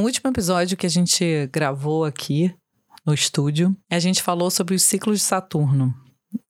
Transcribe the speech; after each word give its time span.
No 0.00 0.06
último 0.06 0.30
episódio 0.30 0.78
que 0.78 0.86
a 0.86 0.88
gente 0.88 1.46
gravou 1.52 2.06
aqui 2.06 2.54
no 3.04 3.12
estúdio, 3.12 3.76
a 3.90 3.98
gente 3.98 4.22
falou 4.22 4.50
sobre 4.50 4.74
os 4.74 4.82
ciclos 4.82 5.18
de 5.18 5.24
Saturno. 5.26 5.94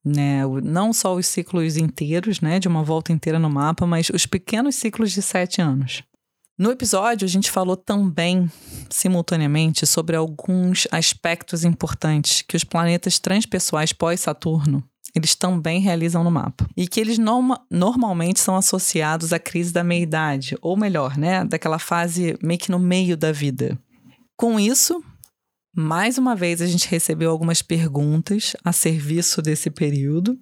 Né, 0.05 0.43
não 0.63 0.93
só 0.93 1.13
os 1.13 1.25
ciclos 1.25 1.75
inteiros, 1.75 2.39
né, 2.39 2.59
de 2.59 2.69
uma 2.69 2.81
volta 2.81 3.11
inteira 3.11 3.37
no 3.37 3.49
mapa, 3.49 3.85
mas 3.85 4.09
os 4.09 4.25
pequenos 4.25 4.75
ciclos 4.75 5.11
de 5.11 5.21
sete 5.21 5.61
anos. 5.61 6.01
No 6.57 6.71
episódio, 6.71 7.25
a 7.25 7.27
gente 7.27 7.51
falou 7.51 7.75
também, 7.75 8.49
simultaneamente, 8.89 9.85
sobre 9.85 10.15
alguns 10.15 10.87
aspectos 10.89 11.65
importantes 11.65 12.43
que 12.43 12.55
os 12.55 12.63
planetas 12.63 13.19
transpessoais 13.19 13.91
pós-Saturno 13.91 14.81
eles 15.15 15.35
também 15.35 15.81
realizam 15.81 16.23
no 16.23 16.31
mapa. 16.31 16.67
E 16.75 16.87
que 16.87 16.99
eles 16.99 17.17
norma 17.17 17.61
normalmente 17.69 18.39
são 18.39 18.55
associados 18.55 19.33
à 19.33 19.39
crise 19.39 19.73
da 19.73 19.83
meia-idade, 19.83 20.57
ou 20.61 20.77
melhor, 20.77 21.17
né, 21.17 21.43
daquela 21.43 21.79
fase 21.79 22.37
meio 22.41 22.59
que 22.59 22.71
no 22.71 22.79
meio 22.79 23.17
da 23.17 23.31
vida. 23.31 23.77
Com 24.37 24.59
isso, 24.59 25.03
mais 25.75 26.17
uma 26.17 26.35
vez 26.35 26.61
a 26.61 26.65
gente 26.65 26.87
recebeu 26.87 27.29
algumas 27.29 27.61
perguntas 27.61 28.55
a 28.63 28.71
serviço 28.71 29.41
desse 29.41 29.69
período. 29.69 30.37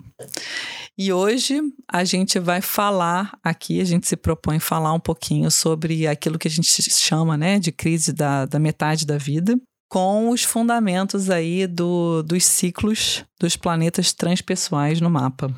E 0.97 1.13
hoje 1.13 1.61
a 1.89 2.03
gente 2.03 2.39
vai 2.39 2.61
falar 2.61 3.37
aqui, 3.43 3.79
a 3.79 3.85
gente 3.85 4.07
se 4.07 4.17
propõe 4.17 4.59
falar 4.59 4.93
um 4.93 4.99
pouquinho 4.99 5.49
sobre 5.49 6.05
aquilo 6.07 6.37
que 6.37 6.47
a 6.47 6.51
gente 6.51 6.67
chama 6.91 7.37
né, 7.37 7.57
de 7.57 7.71
crise 7.71 8.11
da, 8.11 8.45
da 8.45 8.59
metade 8.59 9.05
da 9.05 9.17
vida 9.17 9.59
com 9.89 10.29
os 10.29 10.43
fundamentos 10.43 11.31
aí 11.31 11.65
do, 11.65 12.21
dos 12.21 12.45
ciclos 12.45 13.25
dos 13.39 13.57
planetas 13.57 14.13
transpessoais 14.13 15.01
no 15.01 15.09
mapa. 15.09 15.51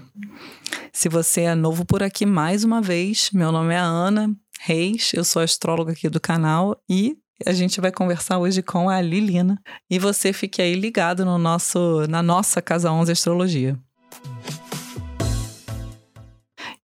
Se 0.94 1.09
você 1.09 1.42
é 1.42 1.53
novo 1.53 1.86
por 1.86 2.02
aqui, 2.02 2.25
mais 2.25 2.64
uma 2.64 2.81
vez, 2.81 3.30
meu 3.33 3.52
nome 3.52 3.73
é 3.73 3.78
Ana 3.78 4.33
Reis, 4.61 5.11
eu 5.14 5.25
sou 5.25 5.41
astróloga 5.41 5.91
aqui 5.91 6.08
do 6.08 6.19
canal 6.19 6.81
e 6.89 7.17
a 7.45 7.52
gente 7.52 7.81
vai 7.81 7.91
conversar 7.91 8.38
hoje 8.38 8.61
com 8.61 8.89
a 8.89 9.02
Lilina. 9.02 9.61
E 9.89 10.00
você 10.00 10.31
fique 10.31 10.61
aí 10.61 10.75
ligado 10.75 11.25
no 11.25 11.38
nosso, 11.38 12.06
na 12.08 12.23
nossa 12.23 12.61
Casa 12.61 12.91
11 12.91 13.11
Astrologia. 13.11 13.78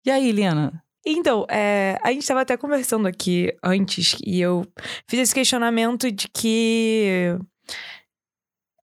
E 0.05 0.11
aí, 0.11 0.33
Liliana, 0.33 0.83
então, 1.07 1.47
é, 1.49 1.99
a 2.03 2.11
gente 2.11 2.23
estava 2.23 2.41
até 2.41 2.57
conversando 2.57 3.07
aqui 3.07 3.55
antes 3.63 4.17
e 4.25 4.41
eu 4.41 4.67
fiz 5.09 5.21
esse 5.21 5.35
questionamento 5.35 6.11
de 6.11 6.29
que 6.29 7.39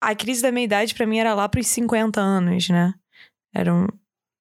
a 0.00 0.14
crise 0.14 0.42
da 0.42 0.52
meia-idade 0.52 0.94
para 0.94 1.06
mim 1.06 1.18
era 1.18 1.34
lá 1.34 1.48
para 1.48 1.60
os 1.60 1.66
50 1.66 2.20
anos, 2.20 2.68
né? 2.68 2.94
Era 3.52 3.74
um, 3.74 3.86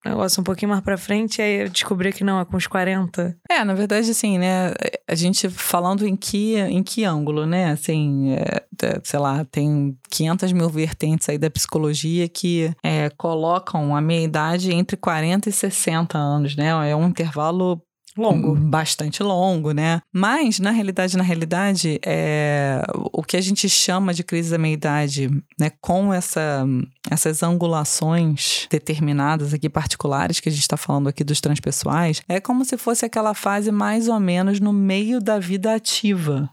negócio 0.10 0.42
um 0.42 0.44
pouquinho 0.44 0.70
mais 0.70 0.82
pra 0.84 0.98
frente, 0.98 1.42
aí 1.42 1.62
eu 1.62 1.70
descobri 1.70 2.12
que 2.12 2.24
não, 2.24 2.40
é 2.40 2.46
com 2.46 2.58
os 2.58 2.68
40. 2.68 3.38
É, 3.50 3.64
na 3.64 3.74
verdade, 3.74 4.10
assim, 4.12 4.38
né, 4.38 4.74
a 5.08 5.16
gente 5.16 5.50
falando 5.50 6.08
em 6.08 6.16
que, 6.16 6.56
em 6.56 6.84
que 6.84 7.04
ângulo, 7.04 7.46
né, 7.46 7.72
assim, 7.72 8.34
é, 8.34 8.66
sei 9.04 9.20
lá, 9.20 9.46
tem 9.46 9.98
500 10.10 10.52
mil 10.52 10.70
vertentes 10.70 11.30
aí 11.30 11.38
da 11.38 11.50
psicologia 11.50 12.28
que 12.28 12.74
é, 12.84 13.10
colocam 13.12 13.96
a 13.96 14.02
meia-idade 14.02 14.72
entre 14.72 14.98
40 14.98 15.50
e 15.50 15.52
60 15.52 16.18
anos, 16.18 16.56
né, 16.56 16.70
é 16.90 16.96
um 16.96 17.08
intervalo 17.08 17.82
longo, 18.18 18.56
bastante 18.56 19.24
longo, 19.24 19.72
né? 19.72 20.02
Mas 20.12 20.60
na 20.60 20.72
realidade, 20.72 21.18
na 21.18 21.24
realidade, 21.24 22.00
é 22.06 22.82
o 23.12 23.24
que 23.24 23.38
a 23.38 23.42
gente 23.42 23.68
chama 23.70 24.14
de 24.14 24.24
crise 24.24 24.52
da 24.52 24.58
meia-idade, 24.58 25.30
né, 25.60 25.72
com 25.82 26.14
essa, 26.14 26.66
essas 27.10 27.44
angulações 27.44 28.68
determinadas 28.70 29.54
aqui 29.54 29.70
particulares 29.70 30.40
que 30.40 30.50
a 30.50 30.52
gente 30.52 30.62
está 30.62 30.78
falando 30.78 31.10
aqui 31.10 31.24
dos 31.24 31.42
transpessoais, 31.42 32.22
é 32.28 32.40
como 32.40 32.64
se 32.66 32.78
fosse 32.78 33.06
aquela 33.06 33.34
fase 33.34 33.72
mais 33.72 34.08
ou 34.08 34.20
menos 34.20 34.60
no 34.60 34.74
meio 34.74 35.20
da 35.20 35.40
vida 35.40 35.74
ativa, 35.74 36.50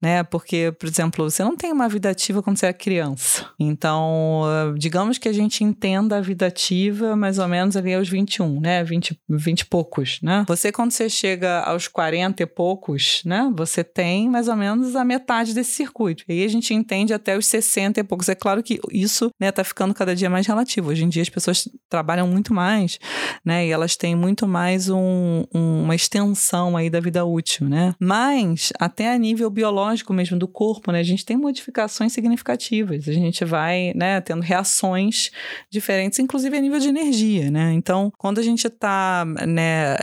né? 0.00 0.22
Porque, 0.22 0.72
por 0.78 0.88
exemplo, 0.88 1.30
você 1.30 1.42
não 1.42 1.56
tem 1.56 1.72
uma 1.72 1.88
vida 1.88 2.10
ativa 2.10 2.42
quando 2.42 2.58
você 2.58 2.66
é 2.66 2.72
criança. 2.72 3.46
Então, 3.58 4.42
digamos 4.76 5.18
que 5.18 5.28
a 5.28 5.32
gente 5.32 5.64
entenda 5.64 6.18
a 6.18 6.20
vida 6.20 6.46
ativa 6.46 7.16
mais 7.16 7.38
ou 7.38 7.48
menos 7.48 7.76
ali 7.76 7.94
aos 7.94 8.08
21, 8.08 8.60
né? 8.60 8.84
20, 8.84 9.18
20 9.28 9.60
e 9.60 9.64
poucos, 9.66 10.20
né? 10.22 10.44
Você, 10.46 10.70
quando 10.70 10.92
você 10.92 11.08
chega 11.08 11.60
aos 11.60 11.88
40 11.88 12.42
e 12.42 12.46
poucos, 12.46 13.22
né? 13.24 13.50
Você 13.56 13.82
tem 13.82 14.28
mais 14.28 14.48
ou 14.48 14.56
menos 14.56 14.94
a 14.94 15.04
metade 15.04 15.54
desse 15.54 15.72
circuito. 15.72 16.24
E 16.28 16.32
aí 16.32 16.44
a 16.44 16.48
gente 16.48 16.72
entende 16.72 17.12
até 17.12 17.36
os 17.36 17.46
60 17.46 18.00
e 18.00 18.04
poucos. 18.04 18.28
É 18.28 18.34
claro 18.34 18.62
que 18.62 18.80
isso, 18.92 19.30
né, 19.38 19.50
tá 19.50 19.64
ficando 19.64 19.94
cada 19.94 20.14
dia 20.14 20.30
mais 20.30 20.46
relativo. 20.46 20.90
Hoje 20.90 21.04
em 21.04 21.08
dia 21.08 21.22
as 21.22 21.28
pessoas 21.28 21.68
trabalham 21.88 22.26
muito 22.26 22.54
mais, 22.54 22.98
né? 23.44 23.66
E 23.66 23.70
elas 23.70 23.96
têm 23.96 24.14
muito 24.14 24.46
mais 24.46 24.88
um, 24.88 25.44
um, 25.54 25.82
uma 25.84 25.94
extensão 25.94 26.76
aí 26.76 26.88
da 26.88 27.00
vida 27.00 27.24
útil, 27.24 27.68
né? 27.68 27.94
Mas, 27.98 28.72
até 28.78 29.12
a 29.12 29.18
nível 29.18 29.50
biológico, 29.50 29.87
biológico 29.88 30.12
mesmo 30.12 30.38
do 30.38 30.46
corpo, 30.46 30.92
né? 30.92 31.00
A 31.00 31.04
gente 31.04 31.24
tem 31.24 31.36
modificações 31.36 32.12
significativas. 32.12 33.08
A 33.08 33.12
gente 33.12 33.44
vai, 33.44 33.92
né, 33.94 34.20
tendo 34.20 34.42
reações 34.42 35.30
diferentes, 35.70 36.18
inclusive 36.18 36.56
a 36.56 36.60
nível 36.60 36.78
de 36.78 36.88
energia, 36.88 37.50
né? 37.50 37.72
Então, 37.72 38.12
quando 38.18 38.38
a 38.38 38.42
gente 38.42 38.66
está 38.66 39.24
né, 39.24 39.96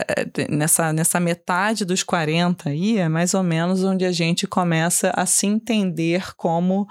nessa, 0.48 0.92
nessa 0.92 1.20
metade 1.20 1.84
dos 1.84 2.02
40 2.02 2.70
aí, 2.70 2.98
é 2.98 3.08
mais 3.08 3.34
ou 3.34 3.42
menos 3.42 3.84
onde 3.84 4.04
a 4.04 4.12
gente 4.12 4.46
começa 4.46 5.12
a 5.14 5.24
se 5.24 5.46
entender 5.46 6.34
como 6.36 6.86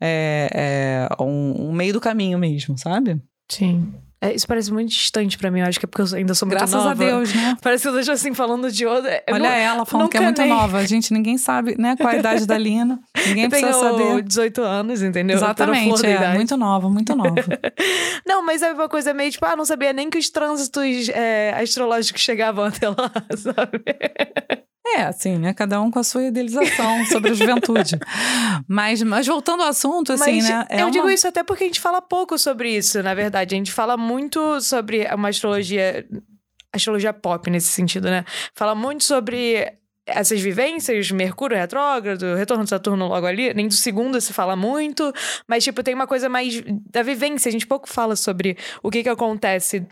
é, 0.00 1.08
é 1.18 1.22
um, 1.22 1.68
um 1.68 1.72
meio 1.72 1.92
do 1.92 2.00
caminho 2.00 2.38
mesmo, 2.38 2.76
sabe? 2.76 3.20
Sim. 3.48 3.92
É, 4.22 4.34
isso 4.34 4.46
parece 4.46 4.70
muito 4.70 4.90
distante 4.90 5.38
pra 5.38 5.50
mim. 5.50 5.60
Eu 5.60 5.66
acho 5.66 5.80
que 5.80 5.86
é 5.86 5.88
porque 5.88 6.02
eu 6.02 6.18
ainda 6.18 6.34
sou 6.34 6.46
muito 6.46 6.58
Graças 6.58 6.74
nova. 6.74 6.94
Graças 6.94 7.10
a 7.10 7.16
Deus, 7.16 7.34
né? 7.34 7.56
Parece 7.62 7.82
que 7.82 7.88
eu 7.88 7.94
deixo 7.94 8.12
assim 8.12 8.34
falando 8.34 8.70
de 8.70 8.84
outra. 8.84 9.22
Eu 9.26 9.34
Olha 9.34 9.48
não, 9.48 9.56
ela 9.56 9.86
falando 9.86 10.10
que 10.10 10.18
é 10.18 10.20
muito 10.20 10.42
nem... 10.42 10.50
nova. 10.50 10.86
Gente, 10.86 11.10
ninguém 11.12 11.38
sabe 11.38 11.74
né, 11.78 11.96
qual 11.96 12.10
a 12.10 12.16
idade 12.16 12.46
da 12.46 12.58
Lina. 12.58 13.00
Ninguém 13.26 13.44
eu 13.44 13.50
precisa 13.50 13.72
saber. 13.72 14.22
18 14.22 14.62
anos, 14.62 15.02
entendeu? 15.02 15.36
Exatamente, 15.36 16.04
é. 16.04 16.34
Muito 16.34 16.54
nova, 16.58 16.90
muito 16.90 17.16
nova. 17.16 17.34
não, 18.26 18.44
mas 18.44 18.60
é 18.60 18.72
uma 18.72 18.90
coisa 18.90 19.14
meio 19.14 19.30
tipo, 19.30 19.46
ah, 19.46 19.56
não 19.56 19.64
sabia 19.64 19.92
nem 19.94 20.10
que 20.10 20.18
os 20.18 20.28
trânsitos 20.28 21.08
é, 21.08 21.54
astrológicos 21.58 22.20
chegavam 22.20 22.66
até 22.66 22.90
lá, 22.90 23.10
sabe? 23.34 23.82
É, 24.86 25.02
assim, 25.02 25.38
né? 25.38 25.52
Cada 25.52 25.80
um 25.80 25.90
com 25.90 25.98
a 25.98 26.04
sua 26.04 26.24
idealização 26.24 27.04
sobre 27.06 27.30
a 27.30 27.34
juventude. 27.34 27.98
Mas, 28.66 29.02
mas 29.02 29.26
voltando 29.26 29.62
ao 29.62 29.68
assunto, 29.68 30.12
assim, 30.12 30.36
mas 30.36 30.48
né? 30.48 30.66
É 30.68 30.82
eu 30.82 30.86
uma... 30.86 30.90
digo 30.90 31.10
isso 31.10 31.26
até 31.26 31.42
porque 31.42 31.64
a 31.64 31.66
gente 31.66 31.80
fala 31.80 32.00
pouco 32.00 32.38
sobre 32.38 32.76
isso, 32.76 33.02
na 33.02 33.14
verdade. 33.14 33.54
A 33.54 33.58
gente 33.58 33.72
fala 33.72 33.96
muito 33.96 34.60
sobre 34.60 35.06
uma 35.12 35.28
astrologia. 35.28 36.06
Astrologia 36.72 37.12
pop 37.12 37.50
nesse 37.50 37.68
sentido, 37.68 38.08
né? 38.08 38.24
Fala 38.54 38.74
muito 38.74 39.02
sobre 39.02 39.80
essas 40.06 40.40
vivências, 40.40 41.10
Mercúrio 41.10 41.56
retrógrado, 41.56 42.34
retorno 42.34 42.64
de 42.64 42.70
Saturno 42.70 43.08
logo 43.08 43.26
ali, 43.26 43.52
nem 43.54 43.68
do 43.68 43.74
segundo 43.74 44.20
se 44.20 44.32
fala 44.32 44.56
muito, 44.56 45.12
mas, 45.48 45.64
tipo, 45.64 45.82
tem 45.82 45.94
uma 45.94 46.06
coisa 46.06 46.28
mais 46.28 46.62
da 46.90 47.02
vivência, 47.02 47.48
a 47.48 47.52
gente 47.52 47.66
pouco 47.66 47.88
fala 47.88 48.16
sobre 48.16 48.56
o 48.82 48.90
que 48.90 49.02
que 49.02 49.08
acontece 49.08 49.86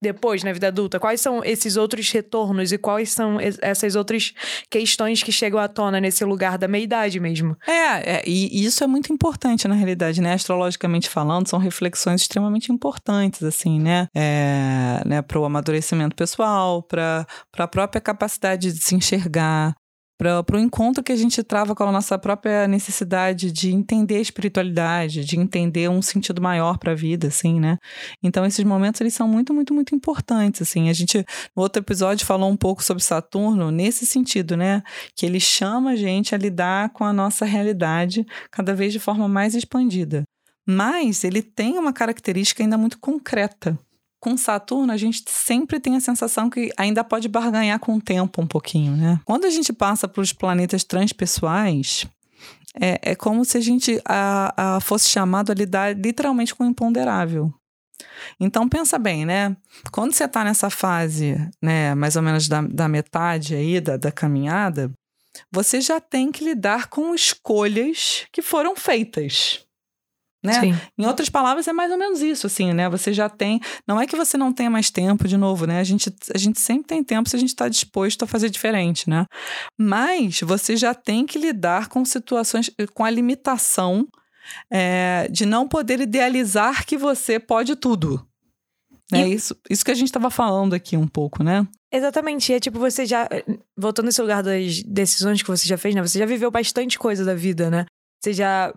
depois, 0.00 0.42
na 0.42 0.52
vida 0.52 0.68
adulta? 0.68 1.00
Quais 1.00 1.20
são 1.20 1.42
esses 1.44 1.76
outros 1.76 2.10
retornos 2.10 2.72
e 2.72 2.78
quais 2.78 3.10
são 3.10 3.38
essas 3.62 3.96
outras 3.96 4.32
questões 4.70 5.22
que 5.22 5.32
chegam 5.32 5.58
à 5.58 5.68
tona 5.68 6.00
nesse 6.00 6.24
lugar 6.24 6.58
da 6.58 6.68
meia-idade 6.68 7.18
mesmo? 7.18 7.56
É, 7.66 8.16
é, 8.16 8.22
e 8.26 8.64
isso 8.64 8.84
é 8.84 8.86
muito 8.86 9.12
importante 9.12 9.66
na 9.66 9.74
realidade, 9.74 10.20
né? 10.20 10.34
Astrologicamente 10.34 11.08
falando, 11.08 11.48
são 11.48 11.58
reflexões 11.58 12.22
extremamente 12.22 12.70
importantes, 12.70 13.42
assim, 13.42 13.80
né? 13.80 14.08
É, 14.14 15.02
né 15.06 15.22
para 15.22 15.38
o 15.38 15.44
amadurecimento 15.44 16.14
pessoal, 16.14 16.82
para 16.82 17.26
a 17.56 17.68
própria 17.68 18.00
capacidade 18.00 18.72
de 18.72 18.78
se 18.78 18.94
enxergar, 18.94 19.74
para 20.18 20.56
o 20.56 20.58
encontro 20.58 21.02
que 21.02 21.12
a 21.12 21.16
gente 21.16 21.42
trava 21.42 21.74
com 21.74 21.84
a 21.84 21.92
nossa 21.92 22.18
própria 22.18 22.66
necessidade 22.66 23.52
de 23.52 23.70
entender 23.72 24.16
a 24.16 24.20
espiritualidade, 24.20 25.24
de 25.24 25.38
entender 25.38 25.90
um 25.90 26.00
sentido 26.00 26.40
maior 26.40 26.78
para 26.78 26.92
a 26.92 26.94
vida, 26.94 27.28
assim, 27.28 27.60
né? 27.60 27.76
Então 28.22 28.44
esses 28.46 28.64
momentos 28.64 29.00
eles 29.00 29.14
são 29.14 29.28
muito, 29.28 29.52
muito, 29.52 29.74
muito 29.74 29.94
importantes, 29.94 30.62
assim. 30.62 30.88
A 30.88 30.92
gente 30.92 31.24
no 31.54 31.62
outro 31.62 31.82
episódio 31.82 32.26
falou 32.26 32.50
um 32.50 32.56
pouco 32.56 32.82
sobre 32.82 33.02
Saturno 33.02 33.70
nesse 33.70 34.06
sentido, 34.06 34.56
né? 34.56 34.82
Que 35.14 35.26
ele 35.26 35.40
chama 35.40 35.90
a 35.90 35.96
gente 35.96 36.34
a 36.34 36.38
lidar 36.38 36.90
com 36.90 37.04
a 37.04 37.12
nossa 37.12 37.44
realidade 37.44 38.26
cada 38.50 38.74
vez 38.74 38.92
de 38.92 38.98
forma 38.98 39.28
mais 39.28 39.54
expandida. 39.54 40.24
Mas 40.66 41.22
ele 41.22 41.42
tem 41.42 41.78
uma 41.78 41.92
característica 41.92 42.62
ainda 42.62 42.76
muito 42.76 42.98
concreta, 42.98 43.78
com 44.26 44.36
Saturno, 44.36 44.92
a 44.92 44.96
gente 44.96 45.22
sempre 45.28 45.78
tem 45.78 45.94
a 45.94 46.00
sensação 46.00 46.50
que 46.50 46.72
ainda 46.76 47.04
pode 47.04 47.28
barganhar 47.28 47.78
com 47.78 47.94
o 47.94 48.00
tempo 48.00 48.42
um 48.42 48.46
pouquinho, 48.46 48.96
né? 48.96 49.20
Quando 49.24 49.44
a 49.44 49.50
gente 49.50 49.72
passa 49.72 50.08
para 50.08 50.20
os 50.20 50.32
planetas 50.32 50.82
transpessoais, 50.82 52.08
é, 52.74 53.12
é 53.12 53.14
como 53.14 53.44
se 53.44 53.56
a 53.56 53.60
gente 53.60 54.02
a, 54.04 54.78
a 54.78 54.80
fosse 54.80 55.08
chamado 55.08 55.52
a 55.52 55.54
lidar 55.54 55.96
literalmente 55.96 56.56
com 56.56 56.64
o 56.64 56.66
imponderável. 56.66 57.54
Então 58.40 58.68
pensa 58.68 58.98
bem, 58.98 59.24
né? 59.24 59.56
Quando 59.92 60.12
você 60.12 60.24
está 60.24 60.42
nessa 60.42 60.70
fase, 60.70 61.36
né, 61.62 61.94
mais 61.94 62.16
ou 62.16 62.22
menos 62.22 62.48
da, 62.48 62.62
da 62.62 62.88
metade 62.88 63.54
aí 63.54 63.80
da, 63.80 63.96
da 63.96 64.10
caminhada, 64.10 64.90
você 65.52 65.80
já 65.80 66.00
tem 66.00 66.32
que 66.32 66.42
lidar 66.42 66.88
com 66.88 67.14
escolhas 67.14 68.26
que 68.32 68.42
foram 68.42 68.74
feitas 68.74 69.65
né? 70.46 70.60
Sim. 70.60 70.74
Em 70.98 71.06
outras 71.06 71.28
palavras, 71.28 71.68
é 71.68 71.72
mais 71.72 71.90
ou 71.90 71.98
menos 71.98 72.22
isso, 72.22 72.46
assim, 72.46 72.72
né? 72.72 72.88
Você 72.88 73.12
já 73.12 73.28
tem. 73.28 73.60
Não 73.86 74.00
é 74.00 74.06
que 74.06 74.16
você 74.16 74.36
não 74.36 74.52
tenha 74.52 74.70
mais 74.70 74.90
tempo, 74.90 75.28
de 75.28 75.36
novo, 75.36 75.66
né? 75.66 75.80
A 75.80 75.84
gente, 75.84 76.12
a 76.34 76.38
gente 76.38 76.60
sempre 76.60 76.86
tem 76.86 77.04
tempo 77.04 77.28
se 77.28 77.36
a 77.36 77.38
gente 77.38 77.50
está 77.50 77.68
disposto 77.68 78.22
a 78.22 78.26
fazer 78.26 78.48
diferente, 78.48 79.08
né? 79.10 79.26
Mas 79.78 80.40
você 80.40 80.76
já 80.76 80.94
tem 80.94 81.26
que 81.26 81.38
lidar 81.38 81.88
com 81.88 82.04
situações, 82.04 82.70
com 82.94 83.04
a 83.04 83.10
limitação 83.10 84.06
é, 84.70 85.28
de 85.30 85.44
não 85.44 85.66
poder 85.66 86.00
idealizar 86.00 86.86
que 86.86 86.96
você 86.96 87.38
pode 87.38 87.76
tudo. 87.76 88.26
É 89.12 89.26
isso, 89.26 89.56
isso 89.70 89.84
que 89.84 89.90
a 89.92 89.94
gente 89.94 90.08
estava 90.08 90.30
falando 90.30 90.74
aqui 90.74 90.96
um 90.96 91.06
pouco, 91.06 91.44
né? 91.44 91.66
Exatamente. 91.92 92.50
E 92.50 92.56
é 92.56 92.60
tipo, 92.60 92.78
você 92.78 93.06
já. 93.06 93.28
Voltando 93.76 94.06
nesse 94.06 94.20
lugar 94.20 94.42
das 94.42 94.82
decisões 94.82 95.42
que 95.42 95.48
você 95.48 95.66
já 95.66 95.78
fez, 95.78 95.94
né? 95.94 96.02
Você 96.02 96.18
já 96.18 96.26
viveu 96.26 96.50
bastante 96.50 96.98
coisa 96.98 97.24
da 97.24 97.34
vida, 97.34 97.70
né? 97.70 97.86
Você 98.26 98.32
já. 98.32 98.74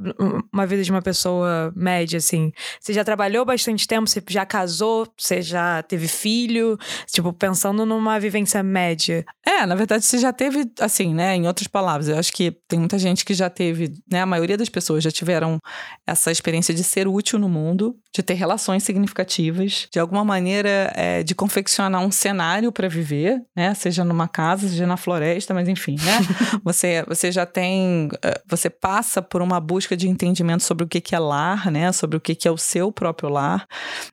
Uma 0.54 0.68
vida 0.68 0.84
de 0.84 0.92
uma 0.92 1.02
pessoa 1.02 1.74
média, 1.76 2.18
assim. 2.18 2.52
Você 2.80 2.94
já 2.94 3.04
trabalhou 3.04 3.44
bastante 3.44 3.88
tempo, 3.88 4.08
você 4.08 4.22
já 4.30 4.46
casou, 4.46 5.08
você 5.18 5.42
já 5.42 5.82
teve 5.82 6.08
filho. 6.08 6.78
Tipo, 7.08 7.34
pensando 7.34 7.84
numa 7.84 8.20
vivência 8.20 8.62
média. 8.62 9.26
É, 9.44 9.66
na 9.66 9.74
verdade, 9.74 10.06
você 10.06 10.20
já 10.20 10.32
teve, 10.32 10.72
assim, 10.80 11.16
né? 11.16 11.36
Em 11.36 11.48
outras 11.48 11.68
palavras, 11.68 12.08
eu 12.10 12.20
acho 12.20 12.32
que 12.32 12.52
tem 12.68 12.78
muita 12.78 13.00
gente 13.00 13.26
que 13.26 13.34
já 13.34 13.50
teve, 13.50 13.92
né? 14.12 14.22
A 14.22 14.26
maioria 14.26 14.56
das 14.56 14.70
pessoas 14.70 15.04
já 15.04 15.10
tiveram 15.10 15.58
essa 16.06 16.32
experiência 16.32 16.72
de 16.72 16.84
ser 16.84 17.08
útil 17.08 17.40
no 17.40 17.50
mundo, 17.50 17.98
de 18.16 18.24
ter 18.24 18.34
relações 18.34 18.84
significativas, 18.84 19.88
de 19.92 20.00
alguma 20.00 20.26
maneira 20.26 20.92
é, 20.96 21.22
de 21.22 21.36
confeccionar 21.36 22.02
um 22.02 22.12
cenário 22.12 22.72
para 22.72 22.88
viver, 22.88 23.40
né? 23.56 23.74
Seja 23.76 24.04
numa 24.04 24.28
casa, 24.28 24.68
seja 24.68 24.88
na 24.88 24.98
floresta, 24.98 25.54
mas 25.54 25.68
enfim, 25.68 25.96
né? 26.04 26.20
você, 26.64 27.04
você 27.08 27.32
já 27.32 27.46
tem. 27.46 28.10
Eh, 28.24 28.42
você 28.48 28.70
passa 28.70 29.22
por 29.22 29.42
uma 29.42 29.60
busca 29.60 29.96
de 29.96 30.10
entendimento 30.10 30.64
sobre 30.64 30.84
o 30.86 30.88
que 30.88 31.14
é 31.14 31.20
lar, 31.20 31.70
né? 31.72 31.92
Sobre 31.92 32.18
o 32.18 32.20
que 32.20 32.48
é 32.48 32.52
o 32.52 32.58
seu 32.58 32.92
próprio 32.92 33.30
lar. 33.30 33.68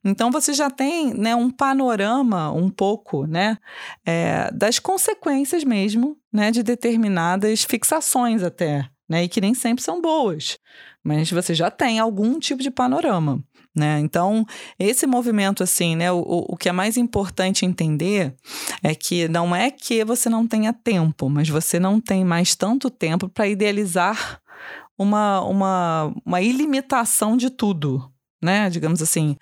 Então 0.04 0.30
você 0.30 0.52
já 0.52 0.70
tem 0.70 1.14
né, 1.14 1.34
um 1.34 1.50
panorama 1.50 2.52
um 2.52 2.68
pouco, 2.68 3.26
né? 3.26 3.56
É, 4.04 4.50
das 4.52 4.78
consequências 4.78 5.64
mesmo, 5.64 6.18
né? 6.30 6.50
De 6.50 6.62
determinadas 6.62 7.64
fixações 7.64 8.42
até, 8.42 8.90
né? 9.08 9.24
E 9.24 9.28
que 9.28 9.40
nem 9.40 9.54
sempre 9.54 9.82
são 9.82 10.00
boas. 10.00 10.58
Mas 11.02 11.30
você 11.30 11.54
já 11.54 11.70
tem 11.70 11.98
algum 11.98 12.38
tipo 12.38 12.62
de 12.62 12.70
panorama. 12.70 13.42
Né? 13.74 14.00
Então, 14.00 14.46
esse 14.78 15.06
movimento, 15.06 15.62
assim, 15.62 15.94
né? 15.96 16.10
O, 16.10 16.46
o 16.48 16.56
que 16.56 16.68
é 16.68 16.72
mais 16.72 16.96
importante 16.96 17.66
entender 17.66 18.34
é 18.82 18.94
que 18.94 19.28
não 19.28 19.54
é 19.54 19.70
que 19.70 20.02
você 20.02 20.30
não 20.30 20.46
tenha 20.46 20.72
tempo, 20.72 21.28
mas 21.28 21.48
você 21.48 21.78
não 21.78 22.00
tem 22.00 22.24
mais 22.24 22.54
tanto 22.54 22.88
tempo 22.88 23.28
para 23.28 23.46
idealizar 23.46 24.40
uma, 24.96 25.42
uma, 25.42 26.14
uma 26.24 26.40
ilimitação 26.40 27.36
de 27.36 27.50
tudo, 27.50 28.10
né? 28.42 28.70
Digamos 28.70 29.02
assim. 29.02 29.36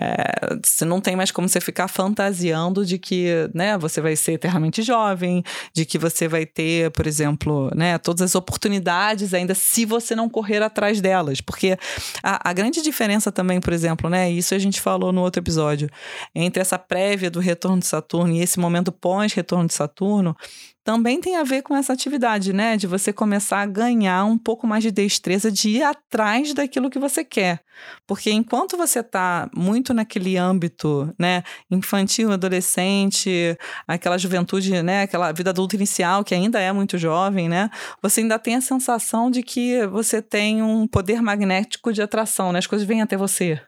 É, 0.00 0.56
você 0.62 0.84
não 0.84 1.00
tem 1.00 1.14
mais 1.14 1.30
como 1.30 1.48
você 1.48 1.60
ficar 1.60 1.86
fantasiando 1.86 2.84
de 2.84 2.98
que 2.98 3.48
né, 3.54 3.78
você 3.78 4.00
vai 4.00 4.16
ser 4.16 4.32
eternamente 4.32 4.82
jovem, 4.82 5.42
de 5.72 5.84
que 5.84 5.98
você 5.98 6.26
vai 6.26 6.44
ter, 6.44 6.90
por 6.90 7.06
exemplo, 7.06 7.70
né, 7.74 7.96
todas 7.98 8.22
as 8.22 8.34
oportunidades 8.34 9.32
ainda 9.32 9.54
se 9.54 9.84
você 9.84 10.16
não 10.16 10.28
correr 10.28 10.62
atrás 10.62 11.00
delas. 11.00 11.40
Porque 11.40 11.78
a, 12.22 12.50
a 12.50 12.52
grande 12.52 12.82
diferença 12.82 13.30
também, 13.30 13.60
por 13.60 13.72
exemplo, 13.72 14.10
né, 14.10 14.30
isso 14.30 14.54
a 14.54 14.58
gente 14.58 14.80
falou 14.80 15.12
no 15.12 15.22
outro 15.22 15.40
episódio, 15.40 15.88
entre 16.34 16.60
essa 16.60 16.78
prévia 16.78 17.30
do 17.30 17.38
retorno 17.38 17.78
de 17.78 17.86
Saturno 17.86 18.34
e 18.34 18.40
esse 18.40 18.58
momento 18.58 18.90
pós-retorno 18.90 19.68
de 19.68 19.74
Saturno, 19.74 20.36
também 20.84 21.18
tem 21.18 21.36
a 21.36 21.42
ver 21.42 21.62
com 21.62 21.74
essa 21.74 21.94
atividade, 21.94 22.52
né? 22.52 22.76
De 22.76 22.86
você 22.86 23.10
começar 23.10 23.62
a 23.62 23.66
ganhar 23.66 24.26
um 24.26 24.36
pouco 24.36 24.66
mais 24.66 24.82
de 24.82 24.90
destreza 24.90 25.50
de 25.50 25.70
ir 25.70 25.82
atrás 25.82 26.52
daquilo 26.52 26.90
que 26.90 26.98
você 26.98 27.24
quer. 27.24 27.64
Porque 28.06 28.30
enquanto 28.30 28.76
você 28.76 29.00
está 29.00 29.48
muito 29.56 29.83
naquele 29.92 30.36
âmbito, 30.36 31.12
né, 31.18 31.42
infantil, 31.70 32.32
adolescente, 32.32 33.58
aquela 33.86 34.16
juventude, 34.16 34.82
né, 34.82 35.02
aquela 35.02 35.32
vida 35.32 35.50
adulta 35.50 35.76
inicial 35.76 36.24
que 36.24 36.34
ainda 36.34 36.60
é 36.60 36.72
muito 36.72 36.96
jovem, 36.96 37.48
né, 37.48 37.68
você 38.00 38.20
ainda 38.20 38.38
tem 38.38 38.56
a 38.56 38.60
sensação 38.60 39.30
de 39.30 39.42
que 39.42 39.86
você 39.88 40.22
tem 40.22 40.62
um 40.62 40.86
poder 40.86 41.20
magnético 41.20 41.92
de 41.92 42.00
atração, 42.02 42.52
né? 42.52 42.58
As 42.58 42.66
coisas 42.66 42.86
vêm 42.86 43.02
até 43.02 43.16
você 43.16 43.60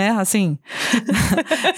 né? 0.00 0.10
Assim, 0.18 0.58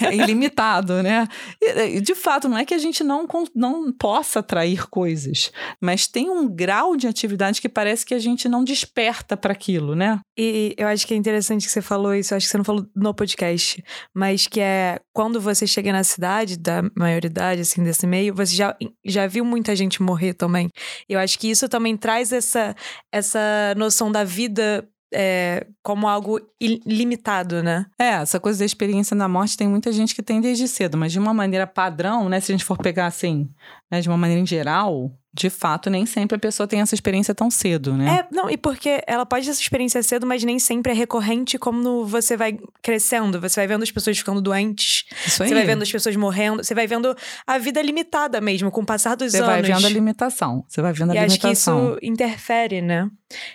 é 0.01 0.15
ilimitado, 0.15 1.03
né? 1.03 1.27
E, 1.61 1.99
de 1.99 2.15
fato, 2.15 2.47
não 2.47 2.57
é 2.57 2.63
que 2.63 2.73
a 2.73 2.77
gente 2.77 3.03
não, 3.03 3.27
não 3.53 3.91
possa 3.91 4.39
atrair 4.39 4.87
coisas, 4.87 5.51
mas 5.81 6.07
tem 6.07 6.29
um 6.29 6.47
grau 6.47 6.95
de 6.95 7.05
atividade 7.05 7.61
que 7.61 7.67
parece 7.67 8.05
que 8.05 8.13
a 8.13 8.19
gente 8.19 8.47
não 8.47 8.63
desperta 8.63 9.35
para 9.35 9.51
aquilo, 9.51 9.93
né? 9.93 10.19
E 10.37 10.73
eu 10.77 10.87
acho 10.87 11.05
que 11.05 11.13
é 11.13 11.17
interessante 11.17 11.65
que 11.65 11.71
você 11.71 11.81
falou 11.81 12.15
isso, 12.15 12.33
eu 12.33 12.37
acho 12.37 12.45
que 12.45 12.51
você 12.51 12.57
não 12.57 12.63
falou 12.63 12.85
no 12.95 13.13
podcast, 13.13 13.83
mas 14.13 14.47
que 14.47 14.61
é 14.61 14.99
quando 15.11 15.41
você 15.41 15.67
chega 15.67 15.91
na 15.91 16.03
cidade 16.03 16.57
da 16.57 16.81
maioridade, 16.97 17.61
assim, 17.61 17.83
desse 17.83 18.07
meio, 18.07 18.33
você 18.33 18.55
já, 18.55 18.75
já 19.05 19.27
viu 19.27 19.43
muita 19.43 19.75
gente 19.75 20.01
morrer 20.01 20.33
também. 20.33 20.69
Eu 21.09 21.19
acho 21.19 21.37
que 21.37 21.49
isso 21.49 21.67
também 21.67 21.97
traz 21.97 22.31
essa, 22.31 22.75
essa 23.11 23.39
noção 23.75 24.11
da 24.11 24.23
vida 24.23 24.87
é, 25.13 25.67
como 25.81 26.07
algo 26.07 26.39
ilimitado, 26.59 27.61
né? 27.61 27.85
É, 27.99 28.09
essa 28.09 28.39
coisa 28.39 28.59
da 28.59 28.65
experiência 28.65 29.15
na 29.15 29.27
morte 29.27 29.57
tem 29.57 29.67
muita 29.67 29.91
gente 29.91 30.15
que 30.15 30.23
tem 30.23 30.41
desde 30.41 30.67
cedo, 30.67 30.97
mas 30.97 31.11
de 31.11 31.19
uma 31.19 31.33
maneira 31.33 31.67
padrão, 31.67 32.27
né? 32.27 32.39
Se 32.39 32.51
a 32.51 32.53
gente 32.53 32.65
for 32.65 32.77
pegar 32.77 33.05
assim, 33.05 33.49
né, 33.91 34.01
de 34.01 34.09
uma 34.09 34.17
maneira 34.17 34.41
em 34.41 34.45
geral, 34.45 35.11
de 35.33 35.49
fato, 35.49 35.89
nem 35.89 36.05
sempre 36.05 36.35
a 36.35 36.39
pessoa 36.39 36.67
tem 36.67 36.79
essa 36.79 36.93
experiência 36.93 37.33
tão 37.33 37.49
cedo, 37.49 37.97
né? 37.97 38.19
É, 38.19 38.35
não, 38.35 38.51
e 38.51 38.55
porque 38.55 39.03
ela 39.07 39.25
pode 39.25 39.45
ter 39.45 39.51
essa 39.51 39.61
experiência 39.61 40.03
cedo, 40.03 40.27
mas 40.27 40.43
nem 40.43 40.59
sempre 40.59 40.91
é 40.91 40.95
recorrente 40.95 41.57
como 41.57 42.05
você 42.05 42.37
vai 42.37 42.59
crescendo. 42.83 43.41
Você 43.41 43.59
vai 43.59 43.67
vendo 43.67 43.81
as 43.81 43.89
pessoas 43.89 44.15
ficando 44.15 44.39
doentes. 44.39 45.05
Isso 45.25 45.41
aí. 45.41 45.49
Você 45.49 45.55
vai 45.55 45.65
vendo 45.65 45.81
as 45.81 45.91
pessoas 45.91 46.15
morrendo. 46.15 46.63
Você 46.63 46.75
vai 46.75 46.85
vendo 46.85 47.15
a 47.47 47.57
vida 47.57 47.81
limitada 47.81 48.39
mesmo, 48.39 48.69
com 48.69 48.81
o 48.81 48.85
passar 48.85 49.15
dos 49.15 49.31
você 49.31 49.37
anos. 49.37 49.47
Você 49.47 49.61
vai 49.61 49.71
vendo 49.73 49.85
a 49.87 49.89
limitação. 49.89 50.65
Você 50.67 50.81
vai 50.83 50.93
vendo 50.93 51.11
a 51.11 51.15
e 51.15 51.19
limitação. 51.19 51.77
acho 51.77 51.97
que 51.97 52.05
isso 52.05 52.11
interfere, 52.11 52.81
né? 52.81 53.09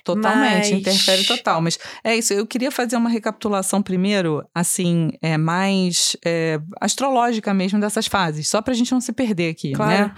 Totalmente, 0.04 0.56
mas... 0.56 0.70
interfere 0.70 1.24
total. 1.24 1.60
Mas 1.60 1.78
é 2.02 2.16
isso, 2.16 2.32
eu 2.32 2.46
queria 2.46 2.70
fazer 2.70 2.96
uma 2.96 3.08
recapitulação 3.08 3.82
primeiro, 3.82 4.44
assim, 4.54 5.12
é 5.22 5.36
mais 5.36 6.16
é, 6.24 6.60
astrológica 6.80 7.52
mesmo 7.54 7.80
dessas 7.80 8.06
fases, 8.06 8.48
só 8.48 8.60
pra 8.60 8.74
gente 8.74 8.92
não 8.92 9.00
se 9.00 9.12
perder 9.12 9.50
aqui, 9.50 9.72
claro. 9.72 10.06
né? 10.06 10.14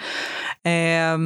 É, 0.64 1.16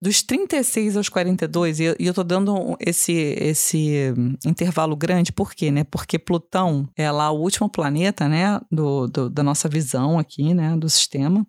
dos 0.00 0.22
36 0.22 0.96
aos 0.96 1.08
42, 1.08 1.80
e 1.80 1.96
eu 1.98 2.14
tô 2.14 2.22
dando 2.22 2.76
esse, 2.78 3.12
esse 3.12 4.12
intervalo 4.44 4.94
grande, 4.94 5.32
por 5.32 5.54
quê, 5.54 5.70
né? 5.70 5.84
Porque 5.84 6.18
Plutão 6.18 6.88
é 6.96 7.10
lá 7.10 7.30
o 7.30 7.40
último 7.40 7.68
planeta, 7.68 8.28
né, 8.28 8.60
do, 8.70 9.06
do, 9.06 9.30
da 9.30 9.42
nossa 9.42 9.68
visão 9.68 10.18
aqui, 10.18 10.52
né, 10.54 10.76
do 10.76 10.88
sistema 10.88 11.46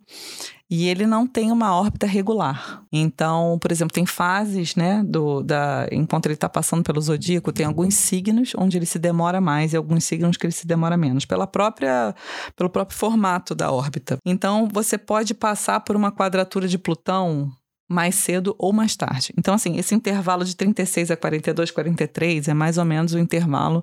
e 0.70 0.86
ele 0.86 1.06
não 1.06 1.26
tem 1.26 1.50
uma 1.50 1.74
órbita 1.74 2.06
regular. 2.06 2.82
Então, 2.92 3.58
por 3.60 3.72
exemplo, 3.72 3.94
tem 3.94 4.04
fases, 4.04 4.76
né, 4.76 5.02
do, 5.02 5.42
da, 5.42 5.88
enquanto 5.90 6.26
ele 6.26 6.34
está 6.34 6.48
passando 6.48 6.82
pelo 6.82 7.00
zodíaco, 7.00 7.52
tem 7.52 7.64
alguns 7.64 7.94
signos 7.94 8.52
onde 8.56 8.76
ele 8.76 8.84
se 8.84 8.98
demora 8.98 9.40
mais 9.40 9.72
e 9.72 9.76
alguns 9.76 10.04
signos 10.04 10.36
que 10.36 10.44
ele 10.44 10.52
se 10.52 10.66
demora 10.66 10.96
menos, 10.96 11.24
pela 11.24 11.46
própria, 11.46 12.14
pelo 12.54 12.68
próprio 12.68 12.98
formato 12.98 13.54
da 13.54 13.72
órbita. 13.72 14.18
Então, 14.26 14.68
você 14.70 14.98
pode 14.98 15.32
passar 15.32 15.80
por 15.80 15.96
uma 15.96 16.12
quadratura 16.12 16.68
de 16.68 16.76
Plutão 16.76 17.50
mais 17.88 18.14
cedo 18.16 18.54
ou 18.58 18.72
mais 18.72 18.94
tarde. 18.94 19.32
Então, 19.38 19.54
assim, 19.54 19.78
esse 19.78 19.94
intervalo 19.94 20.44
de 20.44 20.54
36 20.54 21.10
a 21.10 21.16
42, 21.16 21.70
43 21.70 22.48
é 22.48 22.54
mais 22.54 22.76
ou 22.76 22.84
menos 22.84 23.14
o 23.14 23.18
intervalo 23.18 23.82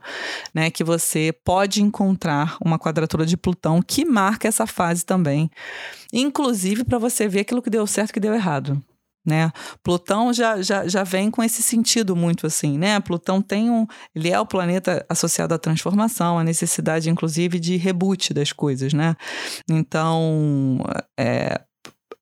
né, 0.53 0.69
que 0.69 0.83
você 0.83 1.33
pode 1.43 1.81
encontrar 1.81 2.57
uma 2.63 2.77
quadratura 2.77 3.25
de 3.25 3.35
Plutão 3.35 3.81
que 3.81 4.05
marca 4.05 4.47
essa 4.47 4.67
fase 4.67 5.03
também. 5.03 5.49
Inclusive 6.13 6.83
para 6.83 6.99
você 6.99 7.27
ver 7.27 7.41
aquilo 7.41 7.61
que 7.61 7.69
deu 7.69 7.87
certo 7.87 8.11
e 8.11 8.13
que 8.13 8.19
deu 8.19 8.33
errado. 8.33 8.81
Né? 9.25 9.51
Plutão 9.83 10.31
já, 10.31 10.61
já, 10.61 10.87
já 10.87 11.03
vem 11.03 11.31
com 11.31 11.43
esse 11.43 11.63
sentido 11.63 12.15
muito 12.15 12.45
assim, 12.45 12.77
né? 12.77 12.99
Plutão 12.99 13.41
tem 13.41 13.71
um, 13.71 13.87
ele 14.13 14.29
é 14.29 14.39
o 14.39 14.45
planeta 14.45 15.03
associado 15.09 15.51
à 15.51 15.57
transformação, 15.57 16.37
à 16.37 16.43
necessidade 16.43 17.09
inclusive 17.09 17.59
de 17.59 17.75
reboot 17.75 18.35
das 18.35 18.53
coisas, 18.53 18.93
né? 18.93 19.15
Então, 19.67 20.77
é, 21.19 21.59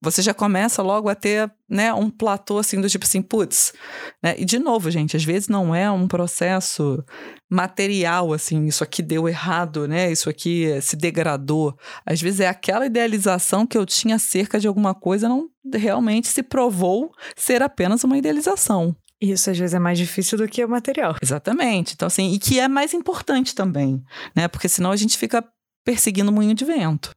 você 0.04 0.22
já 0.22 0.34
começa 0.34 0.82
logo 0.82 1.08
a 1.08 1.16
ter 1.16 1.50
né, 1.70 1.94
um 1.94 2.10
platô 2.10 2.60
assim 2.60 2.80
do 2.82 2.90
tipo 2.90 3.06
assim, 3.06 3.22
putz. 3.22 3.74
Né? 4.22 4.36
E 4.38 4.44
de 4.44 4.60
novo, 4.60 4.92
gente, 4.92 5.16
às 5.16 5.24
vezes 5.24 5.48
não 5.48 5.74
é 5.74 5.90
um 5.90 6.08
processo 6.08 7.04
material, 7.50 8.34
assim, 8.34 8.66
isso 8.66 8.84
aqui 8.84 9.02
deu 9.02 9.30
errado, 9.30 9.88
né? 9.88 10.12
Isso 10.12 10.30
aqui 10.30 10.68
se 10.82 10.96
degradou. 10.96 11.78
Às 12.06 12.22
vezes 12.22 12.42
é 12.42 12.48
aquela 12.48 12.86
idealização 12.86 13.66
que 13.66 13.78
eu 13.78 13.86
tinha 13.86 14.16
acerca 14.18 14.60
de 14.60 14.68
alguma 14.68 14.94
coisa 14.94 15.30
não 15.30 15.48
realmente 15.74 16.28
se 16.28 16.44
provou 16.44 17.12
ser 17.36 17.62
apenas 17.62 18.04
uma 18.04 18.18
idealização. 18.18 18.96
Isso 19.22 19.50
às 19.50 19.58
vezes 19.58 19.74
é 19.74 19.80
mais 19.80 19.98
difícil 19.98 20.38
do 20.38 20.48
que 20.48 20.66
o 20.66 20.70
material. 20.70 21.16
Exatamente. 21.22 21.94
Então, 21.94 22.08
assim, 22.08 22.34
e 22.34 22.40
que 22.40 22.60
é 22.60 22.68
mais 22.68 22.94
importante 22.94 23.56
também, 23.56 24.04
né? 24.36 24.50
Porque 24.50 24.68
senão 24.68 24.92
a 24.92 24.98
gente 24.98 25.18
fica 25.18 25.42
perseguindo 25.86 26.30
o 26.30 26.34
moinho 26.34 26.54
de 26.54 26.66
vento. 26.66 27.12